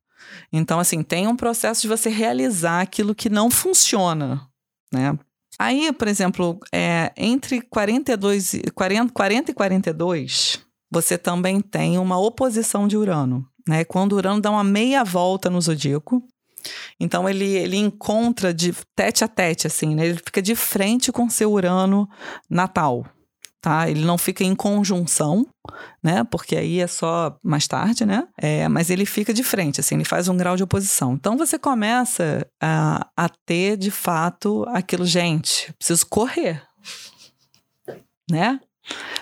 Então, 0.52 0.78
assim, 0.78 1.02
tem 1.02 1.26
um 1.26 1.36
processo 1.36 1.82
de 1.82 1.88
você 1.88 2.08
realizar 2.08 2.80
aquilo 2.80 3.14
que 3.14 3.28
não 3.28 3.50
funciona, 3.50 4.46
né? 4.92 5.18
Aí, 5.58 5.90
por 5.92 6.06
exemplo, 6.06 6.58
é, 6.72 7.12
entre 7.16 7.62
42, 7.62 8.60
40, 8.74 9.12
40 9.12 9.50
e 9.50 9.54
42, 9.54 10.60
você 10.90 11.16
também 11.16 11.60
tem 11.60 11.98
uma 11.98 12.18
oposição 12.18 12.86
de 12.86 12.96
Urano. 12.96 13.46
Né? 13.66 13.84
Quando 13.84 14.12
Urano 14.12 14.40
dá 14.40 14.50
uma 14.50 14.62
meia 14.62 15.02
volta 15.02 15.48
no 15.48 15.60
zodíaco, 15.60 16.22
então 17.00 17.28
ele, 17.28 17.46
ele 17.46 17.76
encontra 17.76 18.52
de 18.52 18.74
tete 18.94 19.24
a 19.24 19.28
tete, 19.28 19.66
assim, 19.66 19.94
né? 19.94 20.06
Ele 20.06 20.18
fica 20.18 20.42
de 20.42 20.54
frente 20.54 21.12
com 21.12 21.30
seu 21.30 21.52
Urano 21.52 22.08
natal, 22.50 23.06
tá? 23.66 23.90
Ele 23.90 24.04
não 24.04 24.16
fica 24.16 24.44
em 24.44 24.54
conjunção, 24.54 25.44
né? 26.00 26.22
Porque 26.22 26.54
aí 26.54 26.78
é 26.78 26.86
só 26.86 27.36
mais 27.42 27.66
tarde, 27.66 28.06
né? 28.06 28.28
É, 28.38 28.68
mas 28.68 28.90
ele 28.90 29.04
fica 29.04 29.34
de 29.34 29.42
frente, 29.42 29.80
assim, 29.80 29.96
ele 29.96 30.04
faz 30.04 30.28
um 30.28 30.36
grau 30.36 30.54
de 30.54 30.62
oposição. 30.62 31.14
Então 31.14 31.36
você 31.36 31.58
começa 31.58 32.46
a, 32.62 33.08
a 33.16 33.28
ter, 33.28 33.76
de 33.76 33.90
fato, 33.90 34.64
aquilo, 34.68 35.04
gente, 35.04 35.72
preciso 35.72 36.06
correr, 36.06 36.62
né? 38.30 38.60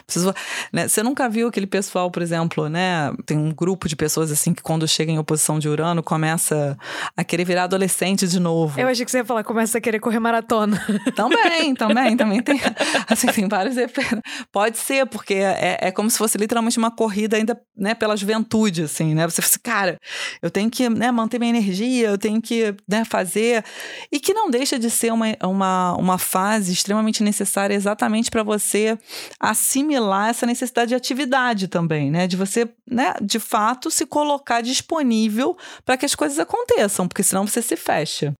Preciso, 0.06 0.34
né? 0.72 0.86
Você 0.86 1.02
nunca 1.02 1.28
viu 1.28 1.48
aquele 1.48 1.66
pessoal, 1.66 2.10
por 2.10 2.22
exemplo, 2.22 2.68
né? 2.68 3.12
Tem 3.24 3.38
um 3.38 3.52
grupo 3.52 3.88
de 3.88 3.96
pessoas 3.96 4.30
assim 4.30 4.52
que 4.52 4.62
quando 4.62 4.86
chega 4.86 5.10
em 5.10 5.18
oposição 5.18 5.58
de 5.58 5.68
Urano 5.68 6.02
começa 6.02 6.76
a 7.16 7.24
querer 7.24 7.44
virar 7.44 7.64
adolescente 7.64 8.28
de 8.28 8.38
novo. 8.38 8.78
Eu 8.78 8.88
achei 8.88 9.04
que 9.04 9.10
você 9.10 9.18
ia 9.18 9.24
falar, 9.24 9.42
começa 9.44 9.78
a 9.78 9.80
querer 9.80 10.00
correr 10.00 10.18
maratona. 10.18 10.84
Também, 11.14 11.74
também, 11.74 12.16
também 12.16 12.42
tem. 12.42 12.60
Assim, 13.08 13.28
tem 13.28 13.48
vários 13.48 13.76
efeitos. 13.76 14.20
Pode 14.52 14.76
ser, 14.78 15.06
porque 15.06 15.34
é, 15.34 15.78
é 15.80 15.90
como 15.90 16.10
se 16.10 16.18
fosse 16.18 16.36
literalmente 16.36 16.76
uma 16.76 16.90
corrida 16.90 17.36
ainda, 17.36 17.58
né, 17.76 17.94
pela 17.94 18.16
juventude, 18.16 18.82
assim, 18.82 19.14
né? 19.14 19.28
Você 19.28 19.40
fala 19.40 19.50
assim, 19.50 19.60
cara, 19.62 19.98
eu 20.42 20.50
tenho 20.50 20.70
que 20.70 20.88
né, 20.88 21.10
manter 21.10 21.38
minha 21.38 21.50
energia, 21.50 22.08
eu 22.08 22.18
tenho 22.18 22.40
que 22.42 22.74
né, 22.88 23.04
fazer. 23.04 23.64
E 24.10 24.18
que 24.18 24.34
não 24.34 24.50
deixa 24.50 24.78
de 24.78 24.90
ser 24.90 25.12
uma, 25.12 25.26
uma, 25.42 25.94
uma 25.96 26.18
fase 26.18 26.72
extremamente 26.72 27.22
necessária 27.22 27.74
exatamente 27.74 28.30
para 28.30 28.42
você 28.42 28.98
assimilar 29.54 30.28
essa 30.28 30.44
necessidade 30.44 30.90
de 30.90 30.94
atividade 30.94 31.68
também, 31.68 32.10
né? 32.10 32.26
De 32.26 32.36
você, 32.36 32.68
né, 32.88 33.14
de 33.22 33.38
fato, 33.38 33.90
se 33.90 34.04
colocar 34.04 34.60
disponível 34.60 35.56
para 35.84 35.96
que 35.96 36.04
as 36.04 36.14
coisas 36.14 36.38
aconteçam, 36.38 37.08
porque 37.08 37.22
senão 37.22 37.46
você 37.46 37.62
se 37.62 37.76
fecha. 37.76 38.34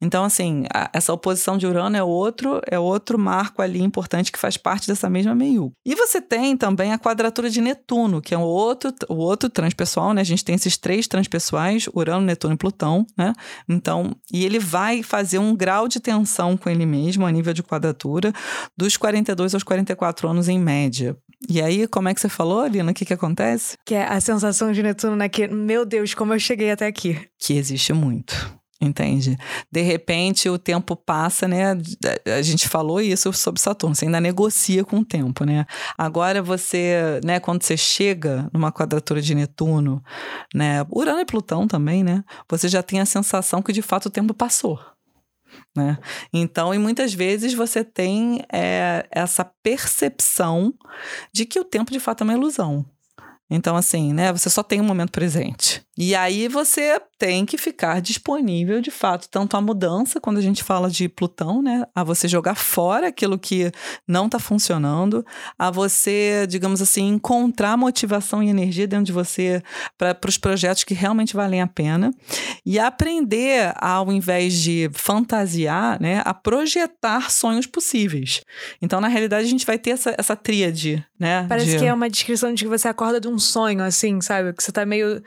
Então, 0.00 0.24
assim, 0.24 0.64
a, 0.72 0.90
essa 0.92 1.12
oposição 1.12 1.56
de 1.56 1.66
Urano 1.66 1.96
é 1.96 2.02
outro, 2.02 2.60
é 2.70 2.78
outro 2.78 3.18
marco 3.18 3.60
ali 3.60 3.82
importante 3.82 4.30
que 4.30 4.38
faz 4.38 4.56
parte 4.56 4.86
dessa 4.86 5.10
mesma 5.10 5.34
meiu. 5.34 5.72
E 5.84 5.94
você 5.94 6.20
tem 6.20 6.56
também 6.56 6.92
a 6.92 6.98
quadratura 6.98 7.50
de 7.50 7.60
Netuno, 7.60 8.22
que 8.22 8.34
é 8.34 8.38
o 8.38 8.42
outro, 8.42 8.92
o 9.08 9.16
outro 9.16 9.48
transpessoal, 9.48 10.12
né? 10.12 10.20
A 10.20 10.24
gente 10.24 10.44
tem 10.44 10.54
esses 10.54 10.76
três 10.76 11.06
transpessoais, 11.08 11.88
Urano, 11.94 12.24
Netuno 12.24 12.54
e 12.54 12.56
Plutão, 12.58 13.06
né? 13.16 13.32
Então, 13.68 14.14
e 14.32 14.44
ele 14.44 14.58
vai 14.58 15.02
fazer 15.02 15.38
um 15.38 15.54
grau 15.54 15.88
de 15.88 16.00
tensão 16.00 16.56
com 16.56 16.70
ele 16.70 16.86
mesmo, 16.86 17.26
a 17.26 17.30
nível 17.30 17.52
de 17.52 17.62
quadratura, 17.62 18.32
dos 18.76 18.96
42 18.96 19.54
aos 19.54 19.62
44 19.62 20.28
anos 20.28 20.48
em 20.48 20.58
média. 20.58 21.16
E 21.48 21.62
aí, 21.62 21.86
como 21.86 22.08
é 22.08 22.14
que 22.14 22.20
você 22.20 22.28
falou, 22.28 22.66
Lina? 22.66 22.90
O 22.90 22.94
que, 22.94 23.04
que 23.04 23.14
acontece? 23.14 23.76
Que 23.84 23.94
é 23.94 24.04
a 24.04 24.20
sensação 24.20 24.72
de 24.72 24.82
Netuno, 24.82 25.14
né? 25.14 25.28
Que, 25.28 25.46
meu 25.46 25.86
Deus, 25.86 26.14
como 26.14 26.34
eu 26.34 26.38
cheguei 26.38 26.70
até 26.70 26.86
aqui. 26.86 27.20
Que 27.38 27.54
existe 27.54 27.92
muito. 27.92 28.57
Entende? 28.80 29.36
De 29.72 29.80
repente 29.80 30.48
o 30.48 30.56
tempo 30.56 30.94
passa, 30.94 31.48
né? 31.48 31.76
A 32.26 32.42
gente 32.42 32.68
falou 32.68 33.00
isso 33.00 33.32
sobre 33.32 33.60
Saturno, 33.60 33.94
você 33.94 34.04
ainda 34.04 34.20
negocia 34.20 34.84
com 34.84 34.98
o 34.98 35.04
tempo, 35.04 35.44
né? 35.44 35.66
Agora 35.96 36.40
você, 36.40 37.20
né, 37.24 37.40
quando 37.40 37.64
você 37.64 37.76
chega 37.76 38.48
numa 38.52 38.70
quadratura 38.70 39.20
de 39.20 39.34
Netuno, 39.34 40.00
né? 40.54 40.86
Urano 40.92 41.20
e 41.20 41.24
Plutão 41.24 41.66
também, 41.66 42.04
né? 42.04 42.22
Você 42.48 42.68
já 42.68 42.80
tem 42.80 43.00
a 43.00 43.06
sensação 43.06 43.60
que 43.62 43.72
de 43.72 43.82
fato 43.82 44.06
o 44.06 44.10
tempo 44.10 44.32
passou. 44.32 44.78
Né? 45.74 45.98
Então, 46.32 46.74
e 46.74 46.78
muitas 46.78 47.14
vezes 47.14 47.54
você 47.54 47.82
tem 47.82 48.44
é, 48.52 49.06
essa 49.10 49.44
percepção 49.62 50.74
de 51.32 51.44
que 51.44 51.58
o 51.58 51.64
tempo 51.64 51.90
de 51.90 52.00
fato 52.00 52.22
é 52.22 52.24
uma 52.24 52.34
ilusão. 52.34 52.84
Então, 53.50 53.76
assim, 53.76 54.12
né? 54.12 54.32
Você 54.32 54.50
só 54.50 54.62
tem 54.62 54.80
um 54.80 54.84
momento 54.84 55.10
presente. 55.10 55.82
E 55.96 56.14
aí 56.14 56.46
você 56.46 57.00
tem 57.18 57.44
que 57.44 57.58
ficar 57.58 58.00
disponível, 58.00 58.80
de 58.80 58.90
fato, 58.90 59.28
tanto 59.28 59.56
a 59.56 59.60
mudança, 59.60 60.20
quando 60.20 60.36
a 60.36 60.40
gente 60.40 60.62
fala 60.62 60.88
de 60.88 61.08
Plutão, 61.08 61.60
né? 61.60 61.84
A 61.92 62.04
você 62.04 62.28
jogar 62.28 62.54
fora 62.54 63.08
aquilo 63.08 63.36
que 63.36 63.72
não 64.06 64.26
está 64.26 64.38
funcionando, 64.38 65.26
a 65.58 65.70
você, 65.70 66.46
digamos 66.48 66.80
assim, 66.80 67.08
encontrar 67.08 67.76
motivação 67.76 68.42
e 68.42 68.48
energia 68.48 68.86
dentro 68.86 69.06
de 69.06 69.12
você 69.12 69.60
para 69.96 70.16
os 70.28 70.38
projetos 70.38 70.84
que 70.84 70.94
realmente 70.94 71.34
valem 71.34 71.60
a 71.60 71.66
pena. 71.66 72.12
E 72.64 72.78
aprender, 72.78 73.72
ao 73.76 74.12
invés 74.12 74.54
de 74.54 74.88
fantasiar, 74.92 76.00
né? 76.00 76.22
A 76.24 76.32
projetar 76.32 77.30
sonhos 77.30 77.66
possíveis. 77.66 78.42
Então, 78.80 79.00
na 79.00 79.08
realidade, 79.08 79.46
a 79.46 79.50
gente 79.50 79.66
vai 79.66 79.78
ter 79.78 79.90
essa, 79.90 80.14
essa 80.16 80.36
tríade, 80.36 81.04
né? 81.18 81.46
Parece 81.48 81.72
de... 81.72 81.78
que 81.78 81.84
é 81.84 81.92
uma 81.92 82.08
descrição 82.08 82.52
de 82.52 82.64
que 82.64 82.68
você 82.68 82.88
acorda 82.88 83.20
de 83.20 83.28
um 83.28 83.38
sonho, 83.38 83.82
assim, 83.82 84.20
sabe? 84.20 84.52
Que 84.52 84.62
você 84.62 84.72
tá 84.72 84.86
meio 84.86 85.22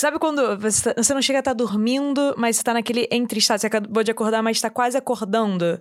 Sabe 0.00 0.18
quando 0.18 0.56
você, 0.58 0.94
tá, 0.94 1.02
você 1.02 1.12
não 1.12 1.20
chega 1.20 1.40
a 1.40 1.40
estar 1.40 1.50
tá 1.50 1.54
dormindo, 1.54 2.34
mas 2.38 2.56
você 2.56 2.62
tá 2.62 2.72
naquele 2.72 3.06
entre-estado, 3.10 3.60
você 3.60 3.66
acabou 3.66 4.02
de 4.02 4.10
acordar, 4.10 4.42
mas 4.42 4.56
está 4.56 4.70
quase 4.70 4.96
acordando? 4.96 5.78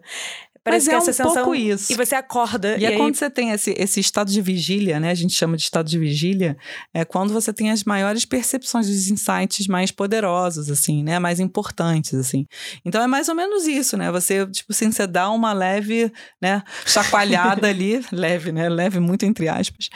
Parece 0.63 0.85
Mas 0.85 0.89
que 0.89 0.95
é 0.95 0.97
essa 0.97 1.11
um 1.11 1.13
sensação, 1.13 1.43
pouco 1.43 1.55
isso. 1.55 1.91
E 1.91 1.95
você 1.95 2.15
acorda. 2.15 2.77
E, 2.77 2.81
e 2.81 2.85
é 2.85 2.89
aí... 2.89 2.97
quando 2.97 3.15
você 3.15 3.29
tem 3.29 3.51
esse, 3.51 3.73
esse 3.77 3.99
estado 3.99 4.31
de 4.31 4.41
vigília, 4.41 4.99
né? 4.99 5.11
A 5.11 5.15
gente 5.15 5.33
chama 5.33 5.55
de 5.55 5.63
estado 5.63 5.87
de 5.87 5.97
vigília. 5.97 6.57
É 6.93 7.05
quando 7.05 7.31
você 7.31 7.53
tem 7.53 7.71
as 7.71 7.83
maiores 7.83 8.25
percepções 8.25 8.87
dos 8.87 9.09
insights 9.09 9.67
mais 9.67 9.91
poderosos, 9.91 10.69
assim, 10.69 11.03
né? 11.03 11.17
Mais 11.19 11.39
importantes, 11.39 12.13
assim. 12.13 12.45
Então 12.83 13.01
é 13.01 13.07
mais 13.07 13.29
ou 13.29 13.35
menos 13.35 13.67
isso, 13.67 13.95
né? 13.95 14.11
Você, 14.11 14.45
tipo 14.47 14.71
assim, 14.71 14.91
você 14.91 15.07
dá 15.07 15.29
uma 15.29 15.53
leve, 15.53 16.11
né? 16.41 16.61
Chacoalhada 16.85 17.67
ali. 17.69 18.03
leve, 18.11 18.51
né? 18.51 18.67
Leve 18.69 18.99
muito 18.99 19.25
entre 19.25 19.47
aspas. 19.47 19.89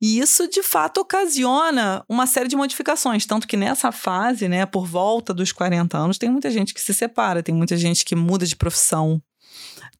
E 0.00 0.18
isso, 0.18 0.48
de 0.48 0.62
fato, 0.62 1.00
ocasiona 1.00 2.04
uma 2.08 2.26
série 2.26 2.48
de 2.48 2.56
modificações. 2.56 3.24
Tanto 3.24 3.46
que 3.46 3.56
nessa 3.56 3.92
fase, 3.92 4.48
né? 4.48 4.66
Por 4.66 4.86
volta 4.86 5.32
dos 5.32 5.52
40 5.52 5.96
anos, 5.96 6.18
tem 6.18 6.30
muita 6.30 6.50
gente 6.50 6.74
que 6.74 6.80
se 6.80 6.92
separa, 6.92 7.42
tem 7.42 7.54
muita 7.54 7.76
gente 7.76 8.04
que 8.04 8.16
muda 8.16 8.44
de 8.44 8.56
profissão, 8.56 9.22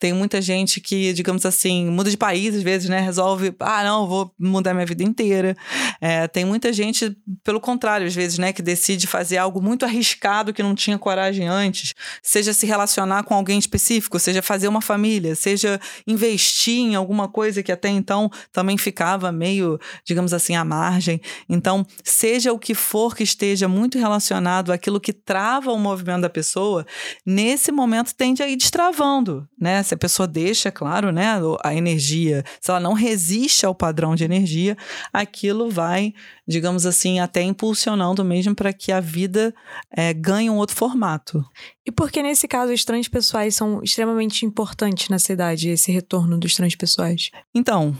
tem 0.02 0.12
muita 0.12 0.42
gente 0.42 0.80
que, 0.80 1.12
digamos 1.12 1.46
assim, 1.46 1.88
muda 1.88 2.10
de 2.10 2.16
país 2.16 2.56
às 2.56 2.62
vezes, 2.64 2.88
né? 2.88 2.98
Resolve, 2.98 3.54
ah, 3.60 3.84
não, 3.84 4.08
vou 4.08 4.34
mudar 4.36 4.74
minha 4.74 4.84
vida 4.84 5.04
inteira. 5.04 5.56
É, 6.00 6.26
tem 6.26 6.44
muita 6.44 6.72
gente, 6.72 7.16
pelo 7.44 7.60
contrário, 7.60 8.04
às 8.04 8.12
vezes, 8.12 8.36
né, 8.36 8.52
que 8.52 8.60
decide 8.60 9.06
fazer 9.06 9.36
algo 9.36 9.62
muito 9.62 9.84
arriscado 9.84 10.52
que 10.52 10.60
não 10.60 10.74
tinha 10.74 10.98
coragem 10.98 11.46
antes, 11.46 11.94
seja 12.20 12.52
se 12.52 12.66
relacionar 12.66 13.22
com 13.22 13.32
alguém 13.32 13.60
específico, 13.60 14.18
seja 14.18 14.42
fazer 14.42 14.66
uma 14.66 14.80
família, 14.80 15.36
seja 15.36 15.80
investir 16.04 16.80
em 16.80 16.96
alguma 16.96 17.28
coisa 17.28 17.62
que 17.62 17.70
até 17.70 17.88
então 17.88 18.28
também 18.50 18.76
ficava 18.76 19.30
meio, 19.30 19.78
digamos 20.04 20.34
assim, 20.34 20.56
à 20.56 20.64
margem. 20.64 21.20
Então, 21.48 21.86
seja 22.02 22.52
o 22.52 22.58
que 22.58 22.74
for 22.74 23.14
que 23.14 23.22
esteja 23.22 23.68
muito 23.68 24.00
relacionado 24.00 24.72
àquilo 24.72 24.98
que 24.98 25.12
trava 25.12 25.70
o 25.70 25.78
movimento 25.78 26.22
da 26.22 26.28
pessoa, 26.28 26.84
nesse 27.24 27.70
momento 27.70 28.12
tende 28.16 28.42
a 28.42 28.48
ir 28.48 28.56
destravando, 28.56 29.48
né? 29.60 29.80
Se 29.92 29.94
a 29.94 29.98
pessoa 29.98 30.26
deixa, 30.26 30.70
claro, 30.70 31.12
né, 31.12 31.38
a 31.62 31.74
energia, 31.74 32.42
se 32.58 32.70
ela 32.70 32.80
não 32.80 32.94
resiste 32.94 33.66
ao 33.66 33.74
padrão 33.74 34.14
de 34.14 34.24
energia, 34.24 34.74
aquilo 35.12 35.68
vai, 35.68 36.14
digamos 36.48 36.86
assim, 36.86 37.20
até 37.20 37.42
impulsionando 37.42 38.24
mesmo 38.24 38.54
para 38.54 38.72
que 38.72 38.90
a 38.90 39.00
vida 39.00 39.54
é, 39.94 40.14
ganhe 40.14 40.48
um 40.48 40.56
outro 40.56 40.74
formato. 40.74 41.44
E 41.86 41.92
porque 41.92 42.22
nesse 42.22 42.48
caso 42.48 42.72
os 42.72 42.86
transpessoais 42.86 43.54
são 43.54 43.82
extremamente 43.82 44.46
importantes 44.46 45.10
na 45.10 45.18
cidade, 45.18 45.68
esse 45.68 45.92
retorno 45.92 46.38
dos 46.38 46.54
transpessoais? 46.54 47.28
Então, 47.54 47.94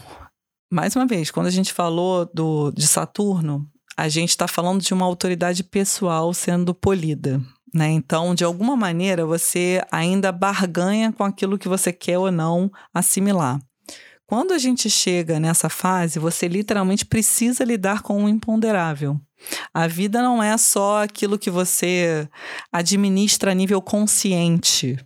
mais 0.73 0.97
uma 0.97 1.07
vez, 1.07 1.31
quando 1.31 1.49
a 1.49 1.51
gente 1.51 1.75
falou 1.75 2.25
do, 2.33 2.71
de 2.71 2.89
Saturno, 2.89 3.69
a 3.95 4.09
gente 4.09 4.31
está 4.31 4.49
falando 4.49 4.81
de 4.81 4.95
uma 4.95 5.05
autoridade 5.05 5.63
pessoal 5.63 6.33
sendo 6.33 6.75
polida. 6.75 7.39
Né? 7.75 7.91
Então, 7.91 8.35
de 8.35 8.45
alguma 8.45 8.77
maneira, 8.77 9.25
você 9.25 9.83
ainda 9.91 10.31
barganha 10.31 11.13
com 11.13 11.25
aquilo 11.25 11.59
que 11.59 11.69
você 11.69 11.93
quer 11.93 12.19
ou 12.19 12.31
não 12.31 12.71
assimilar. 12.93 13.59
Quando 14.27 14.53
a 14.53 14.59
gente 14.59 14.89
chega 14.89 15.39
nessa 15.39 15.69
fase, 15.69 16.19
você 16.19 16.49
literalmente 16.49 17.05
precisa 17.05 17.65
lidar 17.65 18.03
com 18.03 18.25
o 18.25 18.29
imponderável. 18.29 19.21
A 19.75 19.87
vida 19.87 20.23
não 20.23 20.43
é 20.43 20.57
só 20.57 21.03
aquilo 21.03 21.39
que 21.39 21.51
você 21.51 22.29
administra 22.73 23.51
a 23.51 23.55
nível 23.55 23.83
consciente. 23.83 24.99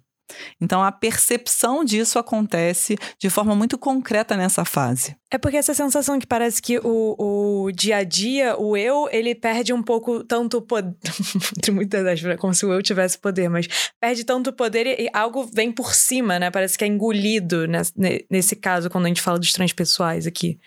Então, 0.61 0.83
a 0.83 0.91
percepção 0.91 1.85
disso 1.85 2.19
acontece 2.19 2.97
de 3.19 3.31
forma 3.31 3.55
muito 3.55 3.79
concreta 3.79 4.37
nessa 4.37 4.65
fase. 4.65 5.17
É 5.31 5.39
porque 5.39 5.57
essa 5.57 5.75
sensação 5.75 6.19
que 6.19 6.27
parece 6.27 6.63
que 6.63 6.79
o, 6.79 7.65
o 7.65 7.73
dia 7.73 7.99
a 7.99 8.05
dia, 8.05 8.57
o 8.57 8.77
eu, 8.77 9.09
ele 9.11 9.35
perde 9.35 9.73
um 9.73 9.83
pouco 9.83 10.23
tanto 10.25 10.63
poder. 10.63 10.95
de 11.63 11.71
muitas 11.71 12.07
aspas, 12.07 12.39
como 12.39 12.55
se 12.55 12.65
o 12.65 12.73
eu 12.73 12.83
tivesse 12.83 13.19
poder, 13.19 13.49
mas 13.49 13.67
perde 14.01 14.25
tanto 14.25 14.53
poder 14.53 14.87
e, 14.87 15.05
e, 15.05 15.11
algo 15.13 15.49
vem 15.53 15.73
por 15.73 15.95
cima, 15.95 16.39
né? 16.39 16.51
Parece 16.51 16.79
que 16.79 16.85
é 16.85 16.87
engolido 16.87 17.67
nesse, 17.67 17.93
nesse 18.31 18.57
caso, 18.57 18.89
quando 18.89 19.07
a 19.07 19.09
gente 19.09 19.23
fala 19.23 19.39
dos 19.39 19.53
transpessoais 19.53 20.27
aqui. 20.27 20.59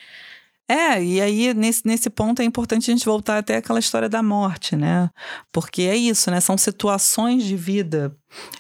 É, 0.70 1.04
e 1.04 1.20
aí 1.20 1.52
nesse, 1.56 1.82
nesse 1.88 2.12
ponto 2.12 2.44
é 2.44 2.46
importante 2.46 2.92
a 2.92 2.94
gente 2.94 3.04
voltar 3.04 3.40
até 3.40 3.56
aquela 3.56 3.80
história 3.80 4.08
da 4.08 4.22
morte, 4.22 4.76
né? 4.76 5.10
Porque 5.52 5.82
é 5.82 5.96
isso, 5.96 6.30
né? 6.30 6.40
São 6.40 6.60
situações 6.60 7.44
de 7.44 7.56
vida 7.56 8.16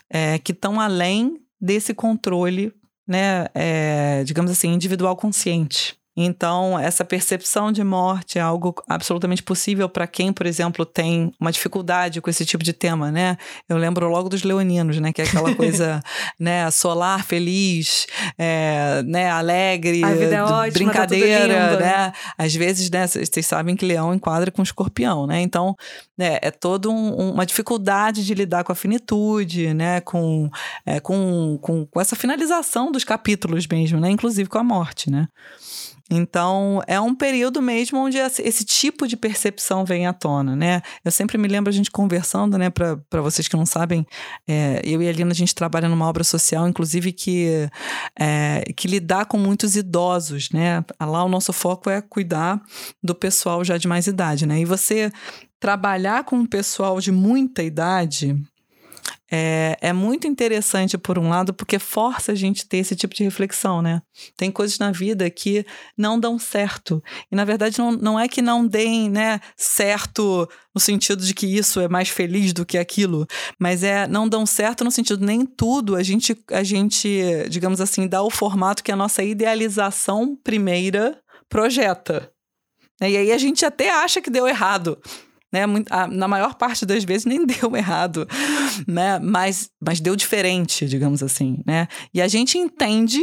é, 0.09 0.39
que 0.39 0.51
estão 0.51 0.79
além 0.79 1.39
desse 1.61 1.93
controle, 1.93 2.73
né? 3.07 3.45
É, 3.53 4.23
digamos 4.23 4.49
assim, 4.49 4.73
individual 4.73 5.15
consciente. 5.15 5.98
Então, 6.21 6.77
essa 6.77 7.05
percepção 7.05 7.71
de 7.71 7.81
morte 7.81 8.37
é 8.37 8.41
algo 8.41 8.75
absolutamente 8.89 9.41
possível 9.41 9.87
para 9.87 10.05
quem, 10.05 10.33
por 10.33 10.45
exemplo, 10.45 10.85
tem 10.85 11.31
uma 11.39 11.49
dificuldade 11.49 12.19
com 12.19 12.29
esse 12.29 12.45
tipo 12.45 12.61
de 12.61 12.73
tema, 12.73 13.09
né? 13.09 13.37
Eu 13.69 13.77
lembro 13.77 14.09
logo 14.09 14.27
dos 14.27 14.43
leoninos, 14.43 14.99
né? 14.99 15.13
Que 15.13 15.21
é 15.21 15.25
aquela 15.25 15.55
coisa, 15.55 16.01
né? 16.37 16.69
Solar, 16.71 17.23
feliz, 17.23 18.05
é, 18.37 19.01
né? 19.05 19.31
Alegre, 19.31 20.03
A 20.03 20.11
vida 20.11 20.35
é 20.35 20.43
ótima, 20.43 20.65
tá 20.65 20.71
brincadeira, 20.71 21.39
tudo 21.39 21.69
lindo. 21.69 21.79
né? 21.79 22.11
Às 22.37 22.53
vezes, 22.53 22.89
né? 22.89 23.07
Vocês 23.07 23.45
sabem 23.45 23.77
que 23.77 23.85
leão 23.85 24.13
enquadra 24.13 24.51
com 24.51 24.61
escorpião, 24.61 25.25
né? 25.25 25.39
Então, 25.39 25.73
né, 26.17 26.37
é 26.41 26.51
toda 26.51 26.89
um, 26.89 27.31
uma 27.31 27.45
dificuldade 27.45 28.25
de 28.25 28.33
lidar 28.33 28.65
com 28.65 28.73
a 28.73 28.75
finitude, 28.75 29.73
né? 29.73 30.01
Com, 30.01 30.49
é, 30.85 30.99
com, 30.99 31.57
com, 31.61 31.85
com 31.85 32.01
essa 32.01 32.17
finalização 32.17 32.91
dos 32.91 33.05
capítulos 33.05 33.65
mesmo, 33.65 34.01
né? 34.01 34.09
Inclusive 34.09 34.49
com 34.49 34.57
a 34.57 34.63
morte, 34.65 35.09
né? 35.09 35.29
Então, 36.09 36.81
é 36.87 36.99
um 36.99 37.13
período 37.13 37.61
mesmo 37.61 37.99
onde 37.99 38.17
esse 38.17 38.65
tipo 38.65 39.07
de 39.07 39.15
percepção 39.15 39.85
vem 39.85 40.07
à 40.07 40.13
tona, 40.13 40.55
né? 40.55 40.81
Eu 41.05 41.11
sempre 41.11 41.37
me 41.37 41.47
lembro 41.47 41.69
a 41.69 41.73
gente 41.73 41.91
conversando, 41.91 42.57
né? 42.57 42.69
Para 42.69 43.21
vocês 43.21 43.47
que 43.47 43.55
não 43.55 43.65
sabem, 43.65 44.05
é, 44.47 44.81
eu 44.83 45.01
e 45.01 45.07
a 45.07 45.11
Lina, 45.11 45.31
a 45.31 45.35
gente 45.35 45.53
trabalha 45.53 45.87
numa 45.87 46.07
obra 46.07 46.23
social, 46.23 46.67
inclusive, 46.67 47.11
que, 47.11 47.69
é, 48.19 48.63
que 48.75 48.87
lidar 48.87 49.25
com 49.25 49.37
muitos 49.37 49.75
idosos, 49.75 50.49
né? 50.49 50.83
Lá 50.99 51.23
o 51.23 51.29
nosso 51.29 51.53
foco 51.53 51.89
é 51.89 52.01
cuidar 52.01 52.59
do 53.03 53.13
pessoal 53.13 53.63
já 53.63 53.77
de 53.77 53.87
mais 53.87 54.07
idade, 54.07 54.45
né? 54.47 54.59
E 54.59 54.65
você 54.65 55.11
trabalhar 55.59 56.23
com 56.23 56.37
um 56.37 56.45
pessoal 56.45 56.99
de 56.99 57.11
muita 57.11 57.61
idade 57.61 58.35
é, 59.31 59.77
é 59.79 59.93
muito 59.93 60.27
interessante, 60.27 60.97
por 60.97 61.19
um 61.19 61.29
lado, 61.29 61.53
porque 61.53 61.77
força 61.77 62.31
a 62.31 62.35
gente 62.35 62.67
ter 62.67 62.77
esse 62.77 62.95
tipo 62.95 63.13
de 63.13 63.23
reflexão, 63.23 63.81
né? 63.81 64.01
Tem 64.35 64.51
coisas 64.51 64.79
na 64.79 64.91
vida 64.91 65.29
que 65.29 65.65
não 65.97 66.19
dão 66.19 66.39
certo. 66.39 67.03
E, 67.31 67.35
na 67.35 67.45
verdade, 67.45 67.77
não, 67.77 67.91
não 67.91 68.19
é 68.19 68.27
que 68.27 68.41
não 68.41 68.65
deem 68.65 69.09
né, 69.09 69.39
certo 69.55 70.49
no 70.73 70.81
sentido 70.81 71.23
de 71.23 71.33
que 71.33 71.45
isso 71.45 71.79
é 71.79 71.87
mais 71.87 72.09
feliz 72.09 72.53
do 72.53 72.65
que 72.65 72.77
aquilo, 72.77 73.27
mas 73.59 73.83
é 73.83 74.07
não 74.07 74.27
dão 74.27 74.45
certo 74.45 74.83
no 74.83 74.91
sentido 74.91 75.25
nem 75.25 75.45
tudo 75.45 75.95
a 75.95 76.03
gente, 76.03 76.37
a 76.51 76.63
gente 76.63 77.23
digamos 77.49 77.81
assim, 77.81 78.07
dá 78.07 78.21
o 78.21 78.29
formato 78.29 78.83
que 78.83 78.91
a 78.91 78.95
nossa 78.95 79.23
idealização 79.23 80.37
primeira 80.43 81.19
projeta. 81.49 82.31
E 83.01 83.17
aí 83.17 83.31
a 83.31 83.37
gente 83.37 83.65
até 83.65 83.89
acha 83.91 84.21
que 84.21 84.29
deu 84.29 84.47
errado 84.47 84.97
né? 85.51 85.63
Na 86.11 86.27
maior 86.27 86.55
parte 86.55 86.85
das 86.85 87.03
vezes 87.03 87.25
nem 87.25 87.45
deu 87.47 87.75
errado, 87.75 88.27
né? 88.87 89.19
Mas, 89.19 89.69
mas 89.79 89.99
deu 89.99 90.15
diferente, 90.15 90.87
digamos 90.87 91.23
assim, 91.23 91.61
né? 91.65 91.87
E 92.13 92.21
a 92.21 92.27
gente 92.27 92.57
entende 92.57 93.21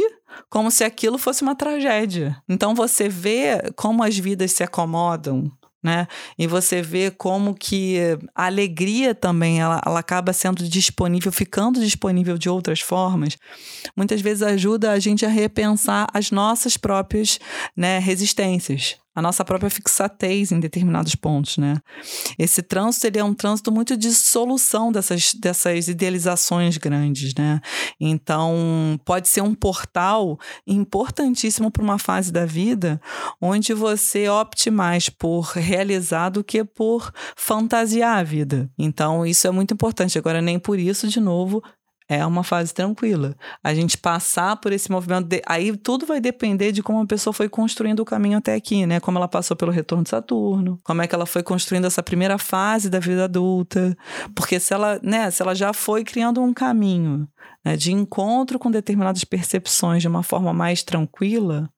como 0.49 0.69
se 0.69 0.83
aquilo 0.83 1.17
fosse 1.17 1.41
uma 1.41 1.55
tragédia. 1.55 2.41
Então 2.47 2.75
você 2.75 3.09
vê 3.09 3.71
como 3.75 4.03
as 4.03 4.17
vidas 4.17 4.51
se 4.51 4.63
acomodam, 4.63 5.51
né? 5.81 6.07
E 6.37 6.47
você 6.47 6.81
vê 6.81 7.09
como 7.09 7.55
que 7.55 7.97
a 8.35 8.45
alegria 8.45 9.15
também 9.15 9.59
ela, 9.59 9.81
ela 9.85 9.99
acaba 9.99 10.33
sendo 10.33 10.67
disponível, 10.67 11.31
ficando 11.31 11.79
disponível 11.79 12.37
de 12.37 12.49
outras 12.49 12.81
formas. 12.81 13.37
Muitas 13.95 14.19
vezes 14.21 14.43
ajuda 14.43 14.91
a 14.91 14.99
gente 14.99 15.25
a 15.25 15.29
repensar 15.29 16.07
as 16.13 16.29
nossas 16.29 16.75
próprias 16.77 17.39
né, 17.75 17.99
resistências 17.99 18.97
a 19.17 19.21
nossa 19.21 19.43
própria 19.43 19.67
fixatez 19.67 20.51
em 20.51 20.59
determinados 20.59 21.15
pontos, 21.15 21.57
né? 21.57 21.77
Esse 22.37 22.61
trânsito, 22.61 23.07
ele 23.07 23.17
é 23.17 23.23
um 23.23 23.33
trânsito 23.33 23.71
muito 23.71 23.97
de 23.97 24.13
solução 24.13 24.91
dessas, 24.91 25.33
dessas 25.33 25.87
idealizações 25.87 26.77
grandes, 26.77 27.33
né? 27.33 27.59
Então, 27.99 28.55
pode 29.03 29.27
ser 29.27 29.41
um 29.41 29.55
portal 29.55 30.37
importantíssimo 30.67 31.71
para 31.71 31.81
uma 31.81 31.97
fase 31.97 32.31
da 32.31 32.45
vida 32.45 33.01
onde 33.41 33.73
você 33.73 34.29
opte 34.29 34.69
mais 34.69 35.09
por 35.09 35.45
realizar 35.55 36.29
do 36.29 36.43
que 36.43 36.63
por 36.63 37.11
fantasiar 37.35 38.19
a 38.19 38.23
vida. 38.23 38.69
Então, 38.77 39.25
isso 39.25 39.47
é 39.47 39.51
muito 39.51 39.73
importante. 39.73 40.19
Agora, 40.19 40.43
nem 40.43 40.59
por 40.59 40.77
isso, 40.77 41.07
de 41.07 41.19
novo, 41.19 41.63
é 42.09 42.25
uma 42.25 42.43
fase 42.43 42.73
tranquila. 42.73 43.35
A 43.63 43.73
gente 43.73 43.97
passar 43.97 44.55
por 44.57 44.71
esse 44.71 44.89
movimento, 44.89 45.27
de, 45.27 45.41
aí 45.45 45.75
tudo 45.75 46.05
vai 46.05 46.21
depender 46.21 46.71
de 46.71 46.81
como 46.81 47.01
a 47.01 47.05
pessoa 47.05 47.33
foi 47.33 47.49
construindo 47.49 47.99
o 47.99 48.05
caminho 48.05 48.37
até 48.37 48.55
aqui, 48.55 48.85
né? 48.85 48.99
Como 48.99 49.17
ela 49.17 49.27
passou 49.27 49.57
pelo 49.57 49.71
retorno 49.71 50.03
de 50.03 50.09
Saturno, 50.09 50.79
como 50.83 51.01
é 51.01 51.07
que 51.07 51.13
ela 51.13 51.25
foi 51.25 51.43
construindo 51.43 51.85
essa 51.85 52.01
primeira 52.01 52.37
fase 52.37 52.89
da 52.89 52.99
vida 52.99 53.25
adulta, 53.25 53.97
porque 54.33 54.59
se 54.59 54.73
ela, 54.73 54.99
né, 55.03 55.29
se 55.31 55.41
ela 55.41 55.53
já 55.53 55.73
foi 55.73 56.03
criando 56.03 56.41
um 56.41 56.53
caminho 56.53 57.27
né, 57.63 57.75
de 57.75 57.91
encontro 57.91 58.57
com 58.57 58.71
determinadas 58.71 59.23
percepções 59.23 60.01
de 60.01 60.07
uma 60.07 60.23
forma 60.23 60.53
mais 60.53 60.83
tranquila, 60.83 61.69